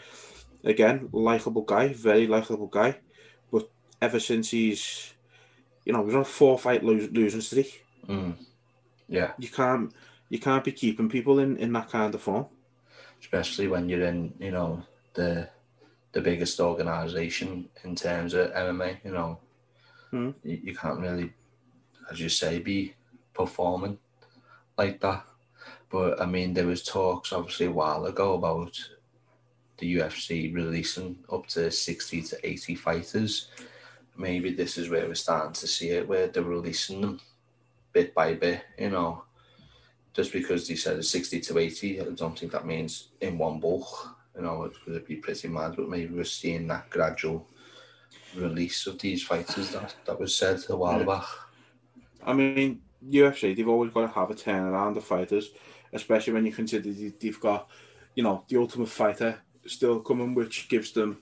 [0.65, 2.99] again, likable guy, very likable guy,
[3.51, 3.71] but
[4.03, 5.15] ever since he's,
[5.85, 7.83] you know, he's on a four fight lo- losing streak.
[8.07, 8.35] mm,
[9.09, 9.33] yeah.
[9.39, 9.93] You can't
[10.29, 12.47] you can't be keeping people in in that kind of form.
[13.21, 14.83] especially when you're in, you know,
[15.15, 15.49] the
[16.13, 18.99] the biggest organization in terms of MMA.
[19.05, 19.39] You know,
[20.11, 20.31] Hmm.
[20.43, 21.33] you, you can't really,
[22.11, 22.95] as you say, be
[23.35, 23.99] performing
[24.79, 25.25] like that.
[25.91, 28.79] But I mean, there was talks obviously a while ago about
[29.79, 33.49] the UFC releasing up to sixty to eighty fighters.
[34.17, 37.21] Maybe this is where we're starting to see it, where they're releasing them
[37.93, 38.63] bit by bit.
[38.79, 39.25] You know,
[40.17, 43.61] just because they said it's 60 to 80, I don't think that means in one
[43.61, 44.17] bulk.
[44.35, 47.47] You know, it would be pretty mad, but maybe we're seeing that gradual
[48.37, 51.25] release of these fighters that, that was said a while back.
[52.25, 55.51] I mean, UFC, they've always got to have a turnaround of fighters,
[55.93, 57.69] especially when you consider they- they've got,
[58.15, 61.19] you know, the Ultimate Fighter still coming, which gives them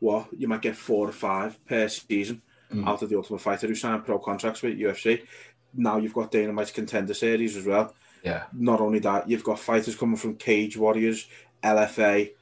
[0.00, 2.86] what you might get four or five per season Mm.
[2.88, 5.22] out of the Ultimate Fighter who signed pro contracts with UFC.
[5.74, 7.94] Now you've got Dana White's Contender Series as well.
[8.24, 11.26] Yeah, Not only that, you've got fighters coming from Cage Warriors,
[11.62, 12.32] LFA,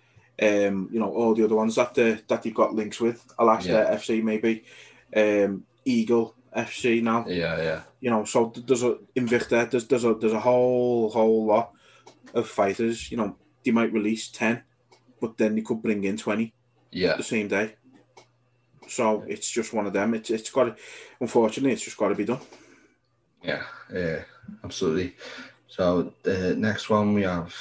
[0.40, 3.68] um, you know, all the other ones that the, that you've got links with, Alaska
[3.88, 3.94] Yeah.
[3.96, 4.64] FC maybe,
[5.16, 10.14] um, Eagle FC now yeah, yeah, you know, so there's a Invicta, there's there's a
[10.14, 11.72] there's a whole whole lot
[12.34, 14.62] of fighters, you know, they might release 10,
[15.20, 16.52] but then they could bring in 20
[16.90, 17.76] Yeah, the same day.
[18.88, 20.14] So it's just one of them.
[20.14, 20.76] It's it's got to,
[21.20, 22.40] unfortunately, it's just got to be done.
[23.42, 23.62] yeah,
[23.92, 24.22] yeah,
[24.64, 25.16] absolutely.
[25.68, 27.54] So the next one we have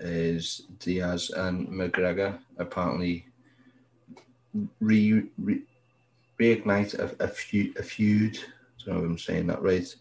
[0.00, 3.26] is Diaz and McGregor apparently
[4.80, 5.62] re, re
[6.40, 7.76] reignite a, a feud.
[7.78, 8.38] A feud.
[8.38, 9.94] I don't know if I'm saying that right.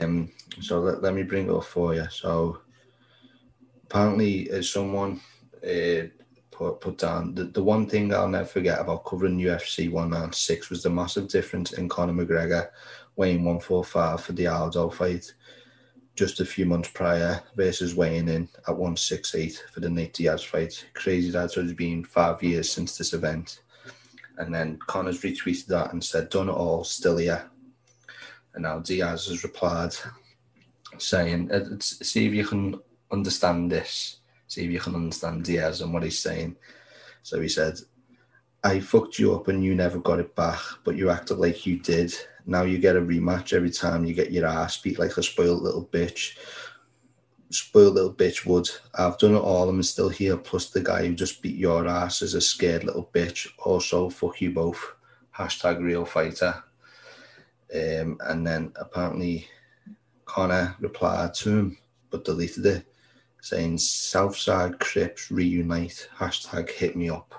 [0.00, 2.06] Um, so let, let me bring it up for you.
[2.10, 2.60] So
[3.84, 5.20] apparently, as someone
[5.62, 6.06] uh,
[6.50, 10.82] put put down, the, the one thing I'll never forget about covering UFC 196 was
[10.82, 12.68] the massive difference in Conor McGregor
[13.16, 15.34] weighing 145 for the Aldo fight
[16.18, 20.84] just a few months prior versus weighing in at 168 for the Nate Diaz fight.
[20.94, 23.62] Crazy that it's been five years since this event.
[24.36, 27.48] And then Conor's retweeted that and said, done it all, still here.
[28.54, 29.94] And now Diaz has replied
[30.98, 32.80] saying, "Uh, see if you can
[33.12, 34.18] understand this.
[34.48, 36.56] See if you can understand Diaz and what he's saying.
[37.22, 37.78] So he said,
[38.64, 41.78] I fucked you up and you never got it back, but you acted like you
[41.78, 42.12] did.
[42.48, 45.60] Now you get a rematch every time you get your ass beat like a spoiled
[45.62, 46.38] little bitch.
[47.50, 48.70] Spoiled little bitch would.
[48.94, 49.68] I've done it all.
[49.68, 50.38] I'm still here.
[50.38, 53.48] Plus the guy who just beat your ass is a scared little bitch.
[53.58, 54.94] Also, fuck you both.
[55.36, 56.64] Hashtag real fighter.
[57.74, 59.46] Um, and then apparently
[60.24, 61.78] Conor replied to him,
[62.08, 62.86] but deleted it,
[63.42, 66.08] saying Southside Crips reunite.
[66.16, 67.34] Hashtag hit me up.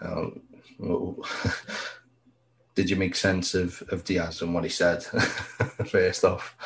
[0.00, 0.40] Um,
[2.74, 5.02] did you make sense of, of Diaz and what he said
[5.86, 6.56] first off?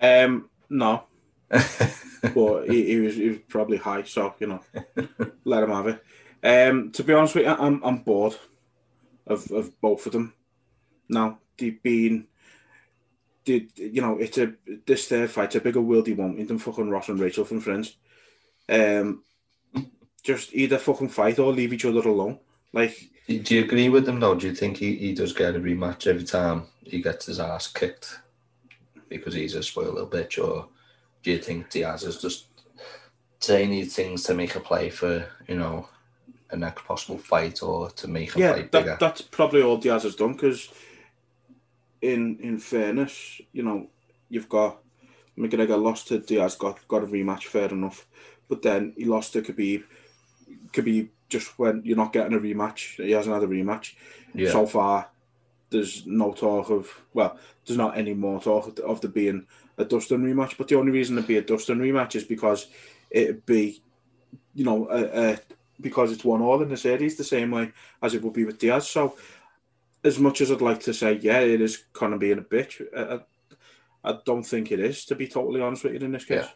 [0.00, 1.04] Um, no,
[1.50, 4.60] but he, he was he was probably high, so you know,
[5.44, 6.04] let him have it.
[6.42, 8.36] Um, to be honest with you, I'm I'm bored
[9.26, 10.34] of, of both of them.
[11.08, 12.26] Now they've been,
[13.44, 14.18] did you know?
[14.18, 14.54] It's a
[14.86, 17.96] this third fight's a bigger worldy one than fucking Ross and Rachel from Friends.
[18.68, 19.22] Um,
[20.22, 22.38] just either fucking fight or leave each other alone.
[22.72, 22.96] Like
[23.26, 24.34] Do do you agree with him though?
[24.34, 27.68] Do you think he, he does get a rematch every time he gets his ass
[27.68, 28.18] kicked
[29.08, 30.68] because he's a spoiled little bitch, or
[31.22, 32.46] do you think Diaz is just
[33.40, 35.88] saying these things to make a play for you know
[36.50, 38.90] a next possible fight or to make a yeah, fight bigger?
[38.90, 40.32] that, that's probably all Diaz has done.
[40.32, 40.68] Because
[42.00, 43.88] in in fairness, you know,
[44.28, 44.78] you've got
[45.38, 48.06] McGregor lost to Diaz, got got a rematch, fair enough.
[48.48, 49.84] But then he lost to Khabib.
[50.72, 53.94] Khabib just when you're not getting a rematch, he hasn't had a rematch.
[54.34, 55.08] yeah, So far,
[55.70, 59.46] there's no talk of well, there's not any more talk of, of there being
[59.78, 60.56] a Dustin rematch.
[60.56, 62.66] But the only reason it'd be a Dustin rematch is because
[63.10, 63.82] it'd be,
[64.54, 65.38] you know, a, a,
[65.80, 67.72] because it's one all in the series the same way
[68.02, 68.88] as it would be with Diaz.
[68.88, 69.16] So,
[70.04, 72.82] as much as I'd like to say, yeah, it is kind of being a bitch,
[72.96, 73.20] I,
[74.04, 75.04] I, don't think it is.
[75.06, 76.46] To be totally honest with you, in this case.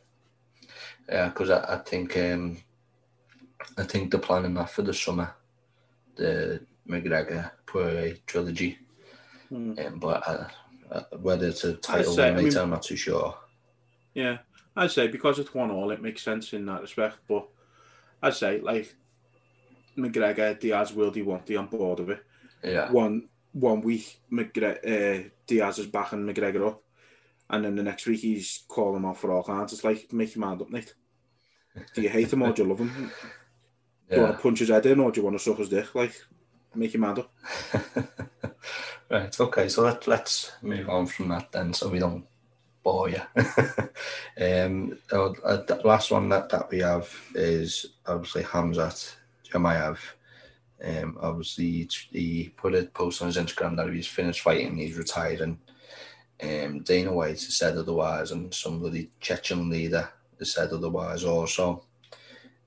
[1.09, 2.59] yeah, because I, I think um,
[3.79, 5.35] I think they're planning that for the summer,
[6.17, 8.79] the McGregor Poirier trilogy.
[9.49, 9.75] Hmm.
[9.79, 10.49] Um, but uh,
[10.91, 13.37] uh, whether it's a title say, I win later, mean- I'm not too sure.
[14.15, 14.39] Yeah,
[14.75, 17.19] I'd say because it's one all, it makes sense in that respect.
[17.29, 17.47] But
[18.23, 18.95] I'd say like
[19.97, 22.25] McGregor, Diaz, will he won't he on board of it.
[22.65, 26.83] Yeah, One one week, McGregor, uh, Diaz is backing McGregor up,
[27.51, 29.73] and then the next week he's calling him off for all kinds.
[29.73, 30.95] It's like make your mind up, Nate.
[31.95, 33.11] Do you hate him or do you love him?
[34.09, 35.69] Do you want to punch his head in or do you want to suck his
[35.69, 35.95] dick?
[35.95, 36.15] Like,
[36.75, 37.33] make him mad up.
[39.11, 39.41] right.
[39.41, 39.69] Okay.
[39.69, 42.25] So let, let's move on from that then, so we don't
[42.83, 43.21] bore you.
[44.41, 49.17] um, uh, the last one that, that we have is obviously Khamzat
[49.51, 49.99] Chimaev.
[50.85, 55.59] Um, obviously he put a post on his Instagram that he's finished fighting, he's retiring.
[56.41, 61.86] Um, Dana White has said otherwise, and somebody Chechen leader has said otherwise also.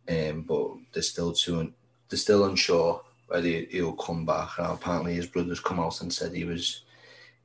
[0.09, 1.71] Um, but they're still too,
[2.09, 4.57] they're still unsure whether he- he'll come back.
[4.57, 6.83] Now, apparently, his brother's come out and said he was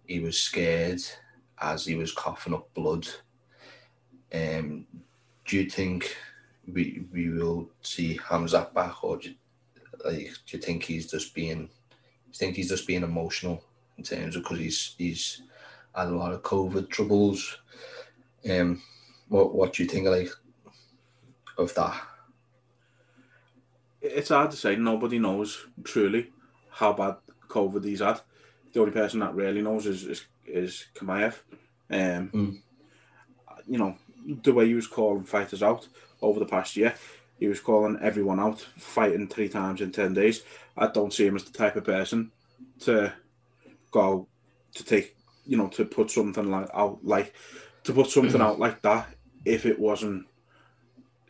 [0.06, 1.00] he was scared
[1.58, 3.06] as he was coughing up blood.
[4.32, 4.86] Um,
[5.46, 6.16] do you think
[6.66, 9.34] we we will see Khamzat back, or do you,
[10.04, 11.68] like do you think he's just being?
[12.28, 13.62] You think he's just being emotional
[13.98, 15.42] in terms of because he's he's
[15.94, 17.58] had a lot of COVID troubles?
[18.50, 18.82] Um,
[19.28, 20.30] what what do you think like
[21.58, 22.13] of that?
[24.05, 24.76] It's hard to say.
[24.76, 26.30] Nobody knows truly
[26.70, 27.16] how bad
[27.48, 28.20] COVID he's had.
[28.72, 31.34] The only person that really knows is is, is Chimaev.
[31.90, 32.61] Um, Mm.
[33.66, 33.96] You know,
[34.42, 35.88] the way he was calling fighters out
[36.20, 36.94] over the past year,
[37.38, 40.42] he was calling everyone out, fighting three times in 10 days.
[40.76, 42.30] I don't see him as the type of person
[42.80, 43.12] to
[43.90, 44.26] go
[44.74, 47.32] to take, you know, to put something like out, like,
[47.84, 49.09] to put something out like that
[49.44, 50.26] if it wasn't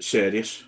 [0.01, 0.65] serious.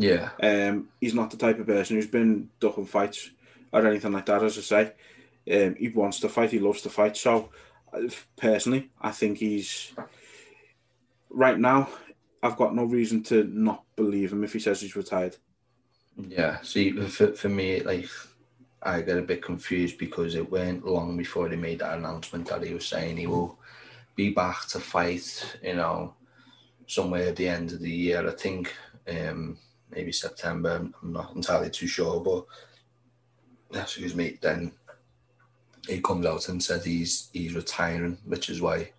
[0.00, 0.30] Yeah.
[0.42, 3.30] Um, he's not the type of person who's been ducking fights
[3.70, 4.42] or anything like that.
[4.42, 6.50] As I say, um, he wants to fight.
[6.50, 7.18] He loves to fight.
[7.18, 7.50] So,
[7.92, 9.92] uh, personally, I think he's
[11.28, 11.90] right now.
[12.42, 15.36] I've got no reason to not believe him if he says he's retired.
[16.16, 16.62] Yeah.
[16.62, 18.08] See, for, for me, like,
[18.82, 22.64] I get a bit confused because it went long before they made that announcement that
[22.64, 23.58] he was saying he will
[24.16, 26.14] be back to fight, you know,
[26.86, 28.26] somewhere at the end of the year.
[28.26, 28.74] I think
[29.06, 29.58] um,
[29.92, 30.88] maybe September.
[31.02, 34.38] I'm not entirely too sure, but excuse me.
[34.40, 34.72] Then
[35.88, 38.92] he comes out and says he's he's retiring, which is why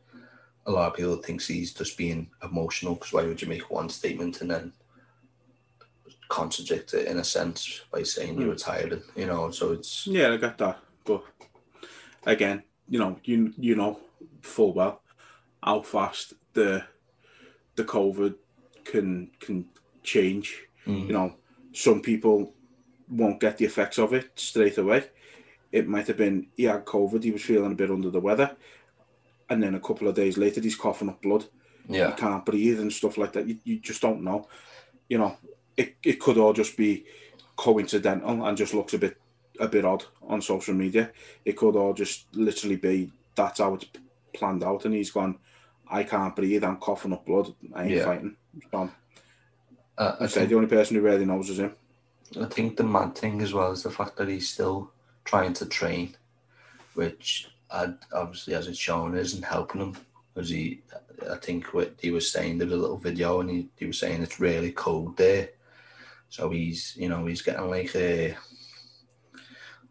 [0.66, 2.96] a lot of people thinks he's just being emotional.
[2.96, 4.74] Because why would you make one statement and then
[6.30, 8.52] contradict it in a sense by saying you're Mm.
[8.52, 9.04] retired?
[9.16, 11.24] You know, so it's Yeah, I get that, but
[12.26, 14.00] again, you know, you you know
[14.42, 15.02] full well
[15.64, 16.84] how fast the
[17.76, 18.36] the COVID
[18.84, 19.66] can can
[20.04, 20.64] change.
[20.88, 21.36] Mm, You know,
[21.74, 22.54] some people
[23.10, 25.06] won't get the effects of it straight away.
[25.72, 28.56] It might have been he had COVID, he was feeling a bit under the weather,
[29.50, 31.46] and then a couple of days later he's coughing up blood.
[31.88, 33.48] Yeah, He can't breathe and stuff like that.
[33.48, 34.48] You, you just don't know.
[35.10, 35.38] You know,
[35.76, 37.06] it, it could all just be
[37.58, 39.18] coincidental and just looks a bit
[39.60, 41.12] a bit odd on social media.
[41.46, 43.86] It could all just literally be that's how it's
[44.34, 45.40] planned out, and he's gone.
[45.88, 46.64] I can't breathe.
[46.64, 47.54] I'm coughing up blood.
[47.74, 48.06] I ain't Yeah.
[48.06, 48.38] fighting.
[48.72, 48.90] So,
[49.98, 51.76] uh, I I say the only person who really knows is him.
[52.40, 54.92] I think the mad thing as well is the fact that he's still
[55.26, 56.16] trying to train,
[56.94, 59.98] which i obviously, as it's shown, isn't helping him.
[60.34, 60.82] Because he,
[61.30, 64.00] I think what he was saying, there was a little video and he, he was
[64.00, 65.50] saying it's really cold there.
[66.30, 68.38] So he's, you know, he's getting like a,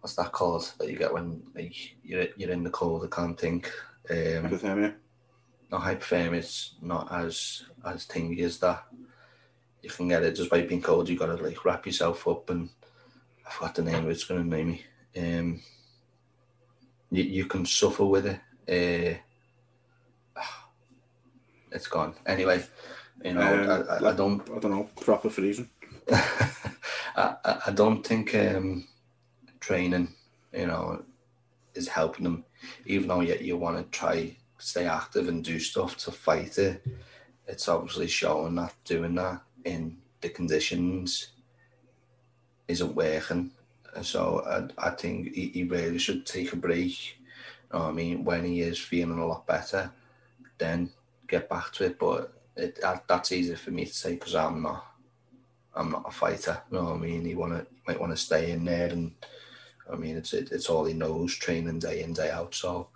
[0.01, 3.39] what's that called that you get when like you're, you're in the cold, I can't
[3.39, 3.71] think.
[4.09, 4.95] Um, Hypothermia.
[5.71, 8.85] not hypothermia, it's not as as thingy as that.
[9.83, 11.09] You can get it just by being cold.
[11.09, 12.69] You got to like wrap yourself up, and
[13.47, 14.13] I forgot the name of it.
[14.13, 14.85] It's going to name me.
[15.17, 15.63] Um,
[17.11, 19.21] you, you can suffer with it.
[20.37, 20.41] Uh,
[21.73, 22.15] it's gone.
[22.27, 22.63] Anyway,
[23.25, 24.43] you know, Um, I, I, I don't.
[24.51, 24.89] I don't know.
[25.01, 25.71] Proper freezing.
[26.11, 28.87] I, I I don't think um,
[29.61, 30.15] training,
[30.53, 31.05] you know,
[31.75, 32.45] is helping them.
[32.87, 36.85] Even though yet you want to try stay active and do stuff to fight it,
[37.47, 41.29] it's obviously showing that doing that in the conditions
[42.69, 43.51] isn't working.
[44.03, 44.43] So
[44.79, 47.17] I, I think he, he really should take a break.
[47.73, 49.91] You know what I mean, when he is feeling a lot better,
[50.59, 50.91] then
[51.27, 51.99] get back to it.
[51.99, 54.87] But it, that, that's easy for me to say because I'm not.
[55.73, 56.61] I'm not a fighter.
[56.71, 57.25] You know what I mean?
[57.25, 59.13] He wanna he might want to stay in there, and
[59.91, 62.55] I mean it's it, it's all he knows, training day in day out.
[62.55, 62.89] So,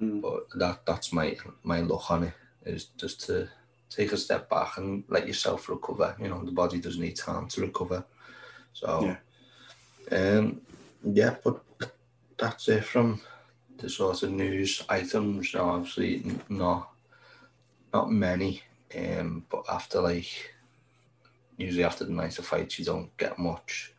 [0.00, 0.22] Mm.
[0.22, 2.32] but that that's my my look on it
[2.64, 3.48] is just to
[3.90, 6.16] take a step back and let yourself recover.
[6.20, 8.04] You know, the body does need time to recover.
[8.72, 9.16] So,
[10.10, 10.60] um,
[11.04, 11.60] yeah, but
[12.38, 13.20] that's it from
[13.78, 15.54] the sort of news items.
[15.54, 16.90] Know, obviously not
[17.92, 18.62] not many.
[18.96, 20.54] Um, but after like
[21.56, 23.92] usually after the nights of fights, you don't get much,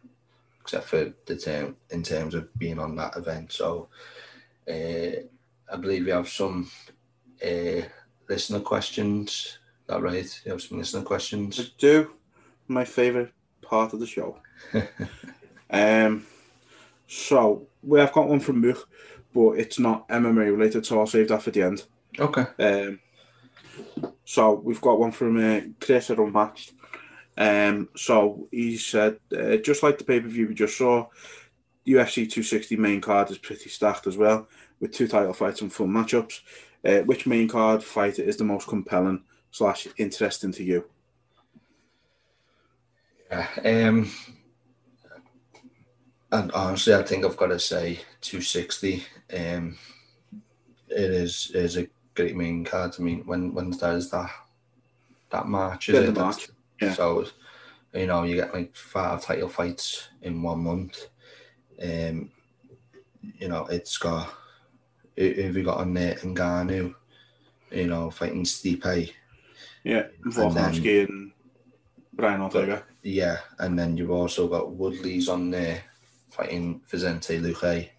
[0.61, 3.51] except for the term in terms of being on that event.
[3.51, 3.88] So,
[4.69, 5.23] uh,
[5.71, 6.69] I believe we have some
[7.43, 7.81] uh,
[8.29, 9.59] listener questions.
[9.88, 10.41] That right?
[10.45, 11.69] You have some listener I questions.
[11.77, 12.11] do.
[12.67, 13.31] My favourite
[13.61, 14.39] part of the show.
[15.69, 16.25] um,
[17.07, 18.89] so we have got one from Mook,
[19.33, 21.83] but it's not MMA related, so I'll save that for the end.
[22.19, 22.45] Okay.
[22.59, 22.99] Um,
[24.23, 26.73] so we've got one from uh, Chris at Unmatched.
[27.38, 31.07] Um, so he said, uh, just like the pay per view we just saw,
[31.86, 34.47] UFC 260 main card is pretty stacked as well,
[34.79, 36.39] with two title fights and full matchups.
[36.83, 39.23] Uh, which main card fighter is the most compelling
[39.55, 40.83] slash interesting to you?
[43.31, 43.47] Yeah.
[43.63, 44.11] Um,
[46.31, 49.03] and honestly, I think I've got to say 260.
[49.33, 49.77] Um,
[50.89, 52.95] it is is a great main card.
[52.99, 54.29] I mean, when when does that
[55.29, 55.87] that March?
[55.87, 56.15] Is Yeah, it?
[56.15, 56.49] March,
[56.81, 56.93] yeah.
[56.93, 57.25] So,
[57.93, 61.07] you know, you get like five title fights in one month.
[61.81, 62.29] Um,
[63.39, 64.33] you know, it's got.
[65.15, 66.15] who Have you got on there?
[66.15, 66.93] Ngannou,
[67.71, 69.13] you know, fighting Stipe.
[69.86, 71.31] Yeah, Volkanovski and
[72.13, 72.83] Brian Ortega.
[73.03, 75.83] Yeah, and then you've also got Woodley's on there
[76.31, 77.89] fighting Vicente Luque,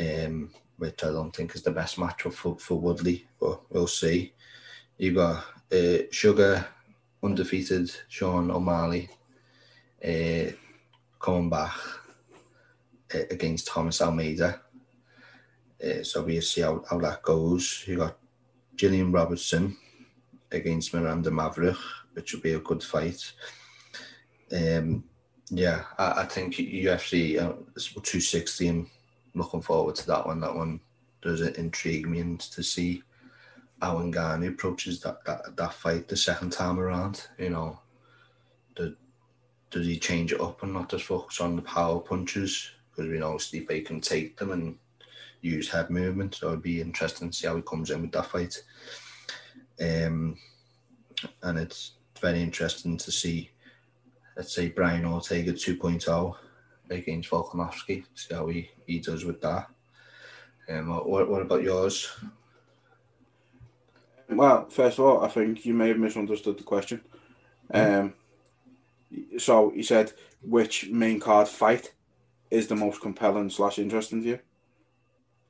[0.00, 4.34] um, which I don't think is the best matchup for, for Woodley, but we'll see.
[4.98, 6.66] You've got uh, Sugar,
[7.22, 9.08] undefeated Sean O'Malley,
[10.04, 10.50] uh,
[11.20, 11.76] coming back
[13.14, 14.60] uh, against Thomas Almeida.
[15.80, 17.84] Uh, so we'll see how, how that goes.
[17.86, 18.18] You've got
[18.74, 19.76] Gillian Robertson
[20.52, 21.76] against Miranda Maverick,
[22.12, 23.32] which will be a good fight.
[24.52, 25.04] Um,
[25.50, 28.68] yeah, I, I think UFC uh, 260.
[28.68, 28.90] I'm
[29.34, 30.40] looking forward to that one.
[30.40, 30.80] That one
[31.22, 33.02] does intrigue me and to see
[33.80, 37.28] how Ngannou approaches that, that that fight the second time around.
[37.38, 37.80] You know,
[38.76, 38.96] the,
[39.70, 42.70] does he change it up and not just focus on the power punches?
[42.90, 44.78] Because we know Stipe can take them and
[45.42, 46.34] use head movement.
[46.36, 48.62] So it'd be interesting to see how he comes in with that fight.
[49.80, 50.36] Um,
[51.42, 53.50] and it's very interesting to see,
[54.36, 56.34] let's say, Brian Ortega 2.0
[56.90, 59.68] against Volkanovski, see how he, he does with that.
[60.68, 62.10] Um, what, what about yours?
[64.28, 67.00] Well, first of all, I think you may have misunderstood the question.
[67.72, 68.14] Um,
[69.38, 70.12] so he said,
[70.42, 71.92] which main card fight
[72.50, 74.38] is the most compelling slash interesting to you?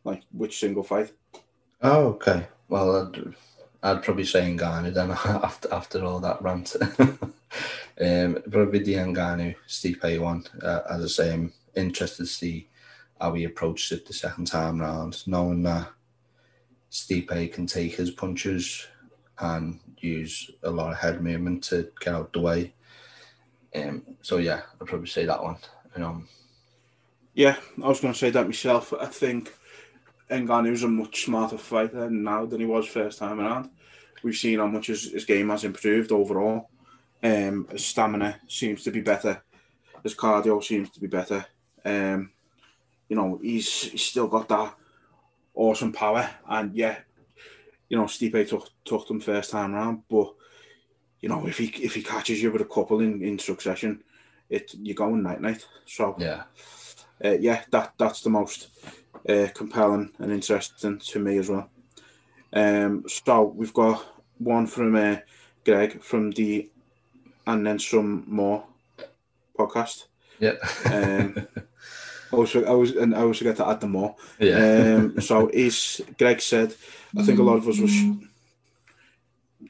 [0.04, 1.12] Like, which single fight?
[1.82, 2.46] Oh, okay.
[2.68, 3.34] Well, I'd,
[3.86, 5.10] I'd probably say Ngannou then
[5.44, 6.74] after after all that rant.
[6.98, 10.44] um, probably the Ngannou Stipe one.
[10.60, 12.68] Uh, as I say, I'm interested to see
[13.20, 15.88] how he approaches it the second time round, knowing that
[16.90, 18.88] Stipe can take his punches
[19.38, 22.74] and use a lot of head movement to get out the way.
[23.72, 25.58] Um, so yeah, I'd probably say that one.
[25.94, 26.22] You know.
[27.34, 28.92] Yeah, I was going to say that myself.
[29.00, 29.54] I think
[30.28, 33.70] Ngannou's a much smarter fighter now than he was first time around.
[34.26, 36.68] We've seen how much his, his game has improved overall.
[37.22, 39.40] Um, his stamina seems to be better.
[40.02, 41.46] His cardio seems to be better.
[41.84, 42.32] Um,
[43.08, 44.74] you know, he's, he's still got that
[45.54, 46.28] awesome power.
[46.48, 46.98] And yeah,
[47.88, 50.34] you know, Stipe took took them first time around, but
[51.20, 54.02] you know, if he if he catches you with a couple in, in succession,
[54.50, 55.64] it you're going night night.
[55.84, 56.42] So yeah,
[57.24, 58.70] uh, yeah, that that's the most
[59.28, 61.70] uh, compelling and interesting to me as well.
[62.52, 65.16] Um, so we've got one from uh,
[65.64, 66.68] Greg from the
[67.46, 68.64] and then some more
[69.58, 70.04] podcast.
[70.38, 70.54] Yeah.
[70.86, 71.46] um,
[72.32, 74.16] I was, I was, and I was forget to add them more.
[74.38, 74.96] Yeah.
[74.96, 76.74] Um, so he's Greg said,
[77.16, 77.94] I think a lot of us was.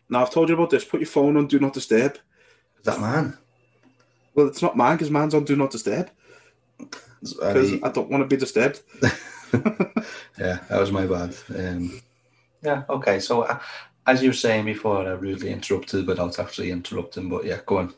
[0.08, 0.84] Now I've told you about this.
[0.84, 2.14] Put your phone on Do Not Disturb.
[2.78, 3.36] Is that man?
[4.34, 6.10] Well, it's not mine because mine's on Do Not Disturb.
[6.78, 8.82] Because I don't want to be disturbed.
[10.38, 11.34] yeah, that was my bad.
[11.54, 12.00] Um,
[12.62, 13.20] yeah, okay.
[13.20, 13.58] So, uh,
[14.06, 17.28] as you were saying before, I rudely interrupted without actually interrupting.
[17.28, 17.94] But yeah, go on.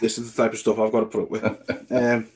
[0.00, 1.92] This is the type of stuff I've got to put up with.
[1.92, 2.28] um,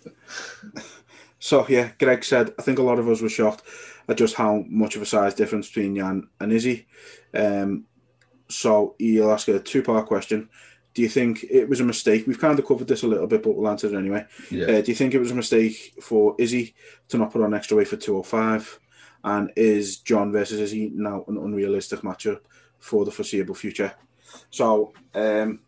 [1.41, 3.63] so yeah, Greg said, I think a lot of us were shocked
[4.09, 6.87] at just how much of a size difference between Jan and Izzy.
[7.35, 7.87] Um,
[8.49, 10.49] so he'll ask a two-part question.
[10.95, 12.27] Do you think it was a mistake?
[12.27, 14.27] We've kind of covered this a little bit, but we'll answer it anyway.
[14.51, 14.67] Yeah.
[14.67, 16.75] Uh, do you think it was a mistake for Izzy
[17.09, 18.81] to not put on extra weight for 205?
[19.25, 22.41] And is Jon versus Izzy now an unrealistic matchup
[22.79, 23.93] for the foreseeable future?
[24.51, 25.61] So, um,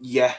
[0.00, 0.34] yeah,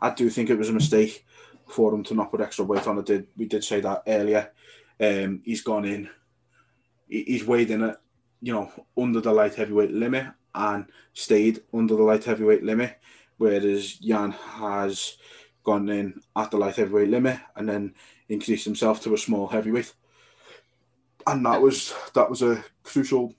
[0.00, 1.24] I do think it was a mistake
[1.66, 2.98] for him to not put extra weight on.
[2.98, 3.26] I did.
[3.36, 4.52] We did say that earlier.
[5.00, 6.10] Um, he's gone in.
[7.08, 8.00] He's weighed in at
[8.40, 12.98] you know under the light heavyweight limit and stayed under the light heavyweight limit,
[13.38, 15.16] whereas Jan has
[15.64, 17.94] gone in at the light heavyweight limit and then
[18.28, 19.94] increased himself to a small heavyweight.
[21.26, 23.34] And that was that was a crucial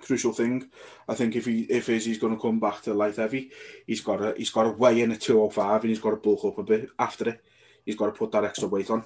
[0.00, 0.68] crucial thing.
[1.08, 3.50] I think if he if Izzy's going to come back to light heavy,
[3.86, 6.10] he's got to he's got to weigh in at two hundred five and he's got
[6.10, 7.44] to bulk up a bit after it.
[7.84, 9.04] He's got to put that extra weight on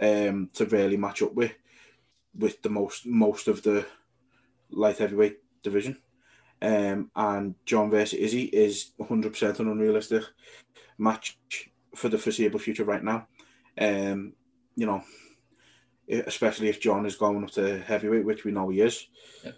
[0.00, 1.52] um, to really match up with
[2.36, 3.86] with the most most of the
[4.70, 5.98] light heavyweight division.
[6.60, 10.24] Um, and Jon versus Izzy is 100% an unrealistic
[10.98, 11.38] match
[11.94, 13.28] for the foreseeable future right now.
[13.80, 14.32] Um,
[14.74, 15.04] you know,
[16.10, 19.06] especially if Jon is going up to heavyweight, which we know he is.
[19.44, 19.54] Yep.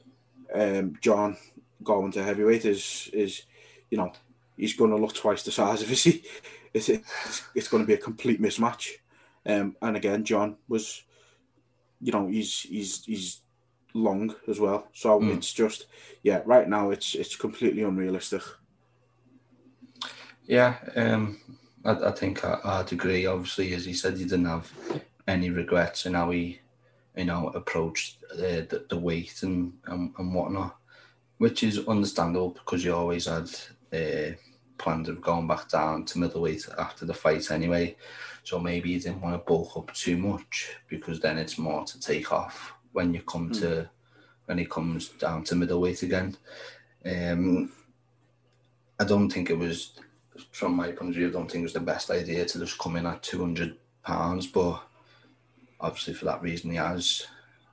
[0.55, 1.37] Um, Jon
[1.83, 3.43] going to heavyweight is is
[3.91, 4.13] you know
[4.57, 6.25] he's going to look twice the size of Izzy.
[6.73, 8.91] It's it's, it's going to be a complete mismatch.
[9.45, 11.03] Um, and again, Jon was,
[12.01, 13.41] you know, he's he's he's
[13.93, 14.87] long as well.
[14.93, 15.37] So Mm.
[15.37, 15.87] it's just
[16.23, 18.43] yeah, right now it's it's completely unrealistic.
[20.47, 21.41] Yeah, um,
[21.85, 23.27] I, I think I, I'd agree.
[23.27, 24.73] Obviously, as he said, he didn't have
[25.31, 26.61] any regrets in how he,
[27.17, 28.37] you know, approached uh,
[28.69, 30.77] the, the weight and, and, and whatnot,
[31.39, 33.51] which is understandable because you always had
[33.93, 34.35] uh,
[34.79, 37.97] plans of going back down to middleweight after the fight anyway.
[38.43, 42.01] So maybe he didn't want to bulk up too much because then it's more to
[42.01, 43.89] take off when you come to
[44.47, 46.37] when he comes down to middleweight again.
[47.05, 47.73] Um,
[48.99, 49.93] I don't think it was
[50.53, 52.79] from my point of view, I don't think it was the best idea to just
[52.79, 54.83] come in at 200 pounds, but
[55.81, 57.27] obviously for that reason he has.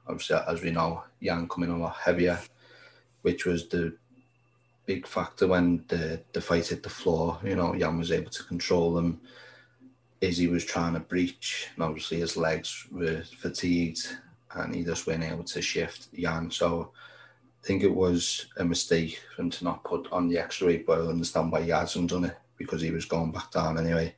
[0.07, 2.39] Obviously, as we know, Jan coming a lot heavier,
[3.21, 3.95] which was the
[4.85, 7.37] big factor when the, the fight hit the floor.
[7.43, 9.19] You know, Jan was able to control them.
[10.21, 14.17] Izzy was trying to breach, and obviously his legs were fatigued,
[14.55, 16.49] and he just wasn't able to shift Jan.
[16.49, 16.91] So
[17.61, 20.87] I think it was a mistake for him to not put on the extra weight,
[20.87, 24.15] but I understand why he hasn't done it because he was going back down anyway.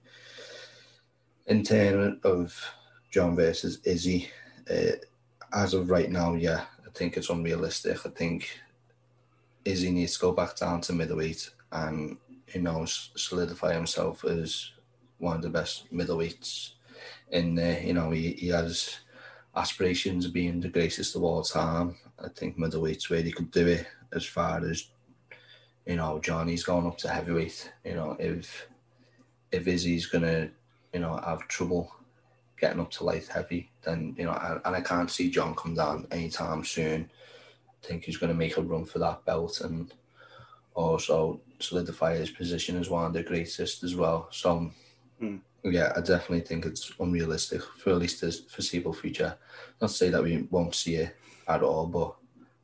[1.48, 2.56] In terms of
[3.10, 4.30] Jon versus Izzy,
[4.70, 4.98] uh,
[5.54, 8.06] as of right now, yeah, I think it's unrealistic.
[8.06, 8.50] I think
[9.66, 12.18] Izzy needs to go back down to middleweight and
[12.54, 14.72] you know solidify himself as
[15.18, 16.72] one of the best middleweights
[17.32, 17.82] in there.
[17.82, 19.00] You know, he, he has
[19.56, 21.96] aspirations of being the greatest of all time.
[22.24, 24.90] I think middleweight's where he could do it as far as
[25.86, 27.72] you know, Johnny's going up to heavyweight.
[27.84, 28.68] You know, if
[29.52, 30.50] if Izzy's gonna,
[30.94, 31.92] you know, have trouble
[32.60, 35.76] getting up to light heavy, then you know, and, and I can't see Jon come
[35.76, 37.10] down anytime soon.
[37.84, 39.94] I think he's going to make a run for that belt and
[40.74, 44.28] also solidify his position as one of the greatest as well.
[44.32, 44.72] So,
[45.22, 45.40] mm.
[45.64, 49.38] yeah, I definitely think it's unrealistic for at least the foreseeable future.
[49.82, 51.16] Not to say that we won't see it
[51.48, 52.16] at all, but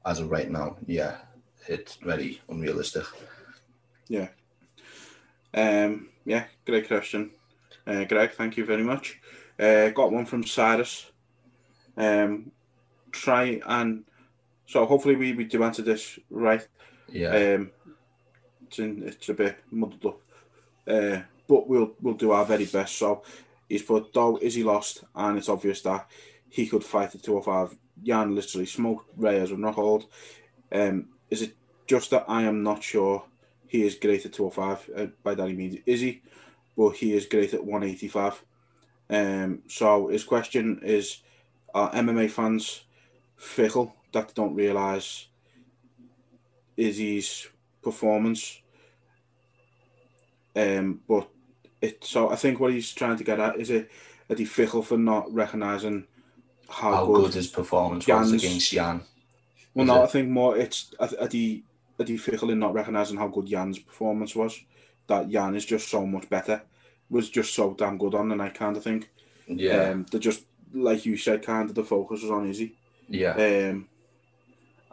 [0.05, 1.17] as of right now, yeah,
[1.67, 3.05] it's very unrealistic.
[4.07, 4.27] Yeah.
[5.53, 7.31] Um, yeah, great question.
[7.87, 9.19] Uh, Greg, thank you very much.
[9.59, 11.11] Uh, got one from Cyrus.
[11.97, 12.51] Um,
[13.11, 14.03] try and
[14.65, 16.67] so hopefully we, we do answer this right.
[17.09, 17.55] Yeah.
[17.55, 17.71] Um,
[18.67, 20.21] it's in, it's a bit muddled up,
[20.87, 22.97] uh, but we'll we'll do our very best.
[22.97, 23.23] So
[23.69, 26.09] he's put though is he lost, and it's obvious that
[26.49, 27.77] he could fight at 205.
[28.03, 30.07] Jan literally smoked Reyes with no hold.
[30.71, 31.55] Um, is it
[31.87, 33.23] just that I am not sure
[33.67, 34.89] he is great at 205?
[34.95, 36.21] Uh, by that he means is he?
[36.75, 38.43] But he is great at 185.
[39.09, 41.19] Um, so his question is:
[41.73, 42.83] Are MMA fans
[43.37, 45.27] fickle that don't realise
[46.77, 47.47] Izzy's
[47.83, 48.61] performance?
[50.55, 51.27] Um, but
[51.81, 53.91] it so I think what he's trying to get at is it
[54.27, 56.05] that he fickle for not recognising
[56.67, 59.01] how, how good, good, his performance Jan's, was against Jan.
[59.73, 60.03] Well, no, it?
[60.03, 61.63] I think more it's at he
[61.99, 64.59] at he fickle in not recognising how good Jan's performance was.
[65.07, 66.63] That Jan is just so much better
[67.15, 69.05] was just so damn good on the night, kind of thing.
[69.47, 69.89] Yeah.
[69.89, 70.43] Um, they're just
[70.73, 72.75] like you said, kind of the focus was on Izzy.
[73.07, 73.31] Yeah.
[73.31, 73.87] Um,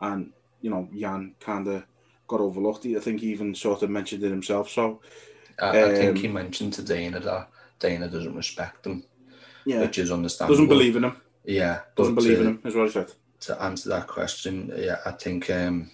[0.01, 1.85] and you know, Jan kind of
[2.28, 2.86] got overlooked.
[2.86, 4.70] I think he even sort of mentioned it himself.
[4.70, 5.01] So
[5.61, 7.49] I, I think he um, mentioned to Dana that
[7.81, 9.03] Dana doesn't respect him.
[9.66, 9.81] Yeah.
[9.81, 10.55] Which is understandable.
[10.55, 11.16] Doesn't believe in him.
[11.44, 11.81] Yeah.
[11.97, 13.12] Doesn't believe to, in him, is what he said.
[13.40, 15.90] To answer that question, yeah, I think um,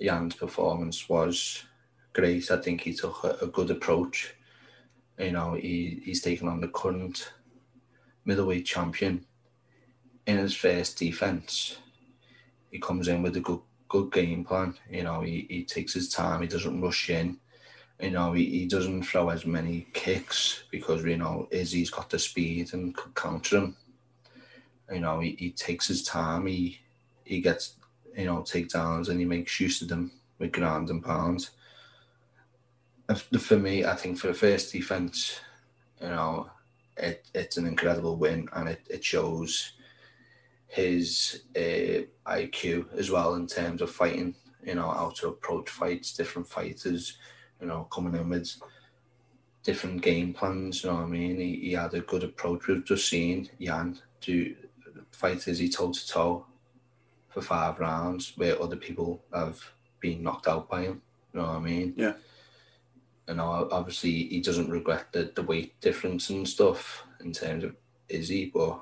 [0.00, 1.64] Jan's performance was
[2.12, 2.50] great.
[2.50, 4.34] I think he took a, a good approach
[5.18, 7.32] you know, he, he's taken on the current
[8.24, 9.24] middleweight champion
[10.26, 11.78] in his first defense.
[12.70, 14.74] He comes in with a good good game plan.
[14.90, 16.42] You know, he, he takes his time.
[16.42, 17.38] He doesn't rush in.
[18.00, 22.18] You know, he, he doesn't throw as many kicks because you know Izzy's got the
[22.18, 23.76] speed and could counter him.
[24.92, 26.46] You know, he, he takes his time.
[26.46, 26.80] He
[27.24, 27.74] he gets
[28.16, 31.50] you know takedowns and he makes use of them with ground and pound
[33.38, 35.40] for me, I think for the first defense,
[36.00, 36.50] you know,
[36.96, 39.72] it, it's an incredible win and it, it shows
[40.68, 46.14] his uh, IQ as well in terms of fighting, you know, how to approach fights,
[46.14, 47.18] different fighters,
[47.60, 48.56] you know, coming in with
[49.62, 51.38] different game plans, you know what I mean?
[51.38, 52.66] He, he had a good approach.
[52.66, 54.54] We've just seen Jan do
[55.10, 56.46] fight he toe to toe
[57.28, 59.60] for five rounds where other people have
[60.00, 61.02] been knocked out by him,
[61.32, 61.94] you know what I mean?
[61.96, 62.14] Yeah
[63.28, 67.74] you know, obviously he doesn't regret the, the weight difference and stuff in terms of
[68.08, 68.80] Izzy, but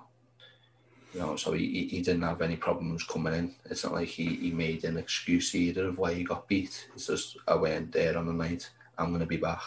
[1.15, 3.55] you know, so he, he didn't have any problems coming in.
[3.67, 6.89] It's not like he, he made an excuse either of why he got beat.
[6.95, 8.71] It's just I went there on the night.
[8.97, 9.61] I'm gonna be back.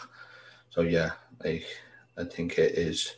[0.70, 1.12] So yeah,
[1.44, 1.64] like
[2.18, 3.16] I think it is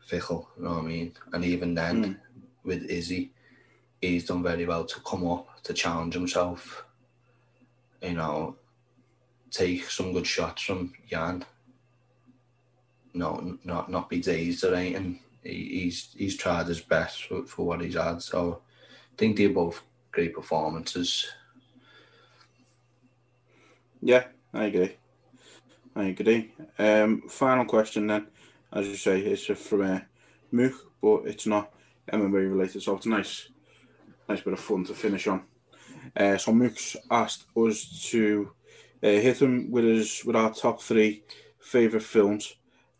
[0.00, 0.48] fickle.
[0.56, 1.14] You know what I mean?
[1.32, 2.18] And even then, mm.
[2.64, 3.32] with Izzy,
[4.00, 6.84] he's done very well to come up to challenge himself.
[8.02, 8.56] You know,
[9.52, 11.44] take some good shots from Jan.
[13.14, 15.20] No, not not be dazed or anything.
[15.44, 18.22] He, he's he's tried his best for, for what he's had.
[18.22, 18.62] So
[19.12, 21.28] I think they're both great performances.
[24.00, 24.96] Yeah, I agree.
[25.94, 26.52] I agree.
[26.78, 28.26] Um, final question then,
[28.72, 30.00] as you say, it's from uh,
[30.50, 31.72] Mook, but it's not
[32.10, 33.50] MMA related, so it's nice,
[34.28, 35.42] nice bit of fun to finish on.
[36.16, 38.50] Uh, so Mook's asked us to
[39.02, 41.22] uh, hit them with with our top three
[41.58, 42.54] favorite films.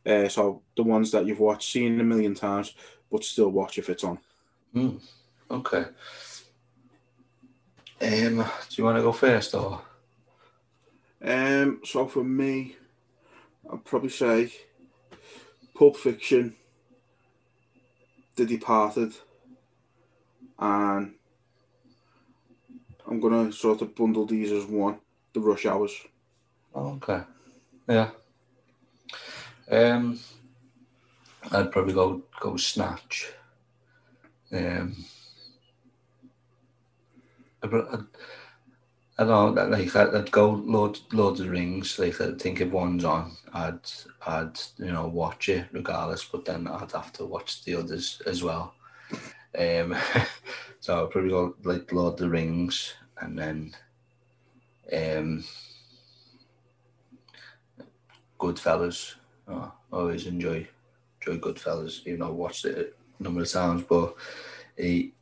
[0.05, 2.75] Uh, so the ones that you've watched, seen a million times,
[3.11, 4.19] but still watch if it's on.
[4.75, 5.01] Mm,
[5.51, 5.85] okay.
[8.01, 9.81] Um, do you want to go first or?
[11.25, 12.75] Um, so for me,
[13.73, 14.53] I'd probably say
[15.77, 16.57] Pulp Fiction,
[18.35, 19.13] The Departed,
[20.59, 21.15] and
[23.07, 24.99] I'm gonna sort of bundle these as one.
[25.35, 25.93] The Rush Hours.
[26.75, 27.23] Okay.
[27.89, 28.11] Yeah.
[29.71, 30.19] Um,
[31.51, 33.33] I'd probably go go Snatch.
[34.53, 35.05] Um,
[37.63, 37.99] I, I,
[39.19, 41.99] I don't know, like I'd, I'd go Lord Lord of the Rings.
[41.99, 43.81] Like I think if one's on, I'd
[44.27, 46.25] I'd you know watch it regardless.
[46.25, 48.75] But then I'd have to watch the others as well.
[49.59, 49.97] Um,
[50.81, 53.75] so I'd probably go like Lord of the Rings, and then
[54.93, 55.45] um,
[58.39, 59.15] Goodfellas.
[59.49, 60.69] Oh, I always enjoy
[61.21, 62.05] enjoy Goodfellas.
[62.05, 64.15] You know, watched it a number of times, but
[64.77, 65.15] he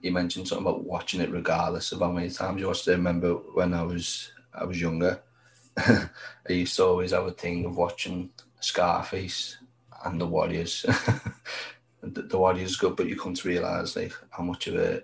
[0.00, 2.92] he mentioned something about watching it regardless of how many times you watched it.
[2.92, 5.20] I remember when I was I was younger,
[5.76, 6.08] I
[6.48, 8.30] used to always have a thing of watching
[8.60, 9.58] Scarface
[10.04, 10.82] and the Warriors.
[12.02, 15.02] the, the Warriors good, but you come to realise like how much of a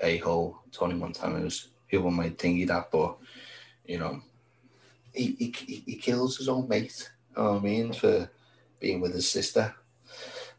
[0.00, 1.68] a hole Tony Montana is.
[1.88, 3.16] People might think he that, but
[3.84, 4.20] you know,
[5.12, 7.10] he, he he kills his own mate.
[7.36, 8.30] You know what I mean for
[8.80, 9.74] being with his sister.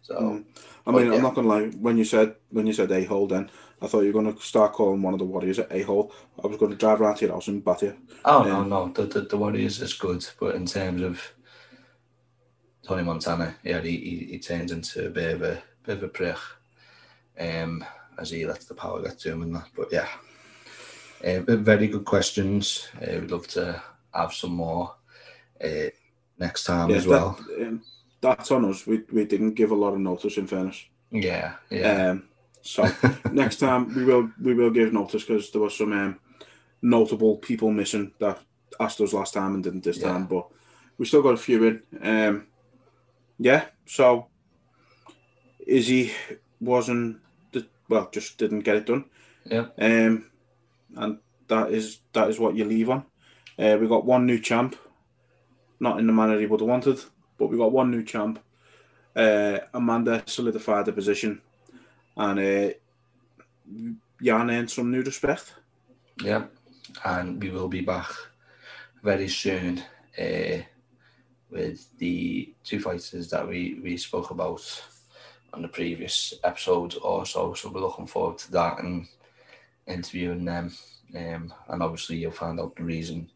[0.01, 0.15] So.
[0.15, 0.45] Mm.
[0.87, 1.15] I mean, yeah.
[1.15, 1.65] I'm not gonna lie.
[1.65, 3.51] When you said when you said a hole, then
[3.81, 6.13] I thought you were gonna start calling one of the Warriors a hole.
[6.41, 7.97] I was gonna drive around to your house and bat you.
[8.23, 11.21] Oh um, no, no, the, the, the Warriors is good, but in terms of
[12.83, 16.07] Tony Montana, yeah, he, he, he turns into a bit of a bit of a
[16.07, 16.37] prick,
[17.37, 17.83] um,
[18.17, 19.67] as he lets the power get to him and that.
[19.75, 20.07] But yeah,
[21.23, 22.89] uh, very good questions.
[23.01, 23.81] Uh, we'd love to
[24.13, 24.95] have some more
[25.63, 25.89] uh,
[26.37, 27.39] next time yeah, as well.
[27.47, 27.81] That, um,
[28.21, 28.85] that's on us.
[28.85, 30.85] We we didn't give a lot of notice, in fairness.
[31.11, 32.09] Yeah, yeah.
[32.09, 32.23] Um,
[32.61, 32.89] so
[33.31, 36.19] next time we will we will give notice because there was some um,
[36.81, 38.39] notable people missing that
[38.79, 40.09] asked us last time and didn't this yeah.
[40.09, 40.47] time, but
[40.97, 41.83] we still got a few in.
[42.01, 42.47] Um,
[43.39, 44.27] yeah, so
[45.65, 46.11] Izzy
[46.59, 47.21] wasn't
[47.89, 49.05] well, just didn't get it done.
[49.45, 49.67] Yeah.
[49.77, 50.25] Um,
[50.97, 53.05] and that is that is what you leave on.
[53.57, 54.75] Uh, we got one new champ,
[55.79, 56.99] not in the manner he would have wanted,
[57.37, 58.39] but we got one new champ.
[59.15, 61.41] Uh, Amanda solidified the position,
[62.15, 62.73] and uh,
[64.21, 65.55] Jan earned some new respect.
[66.21, 66.45] Yeah,
[67.05, 68.09] and we will be back
[69.03, 69.83] very soon
[70.19, 70.57] uh,
[71.49, 74.83] with the two fighters that we, we spoke about
[75.53, 77.53] on the previous episode also.
[77.53, 77.69] so.
[77.69, 79.07] So we're looking forward to that and
[79.87, 80.73] interviewing them.
[81.15, 83.29] Um, and obviously, you'll find out the reason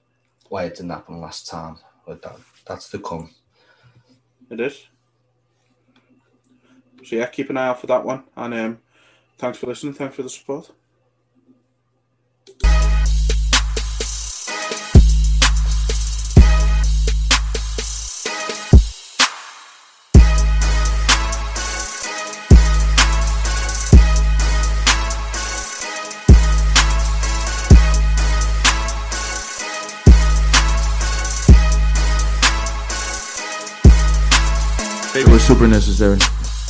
[0.49, 1.78] why it didn't happen last time.
[2.06, 2.38] But that,
[2.68, 3.32] that's to come.
[4.49, 4.88] It is.
[7.03, 8.23] So yeah, keep an eye out for that one.
[8.36, 8.80] And um,
[9.38, 9.94] thanks for listening.
[9.94, 10.72] Thanks for the support.
[35.61, 36.60] Super necessary.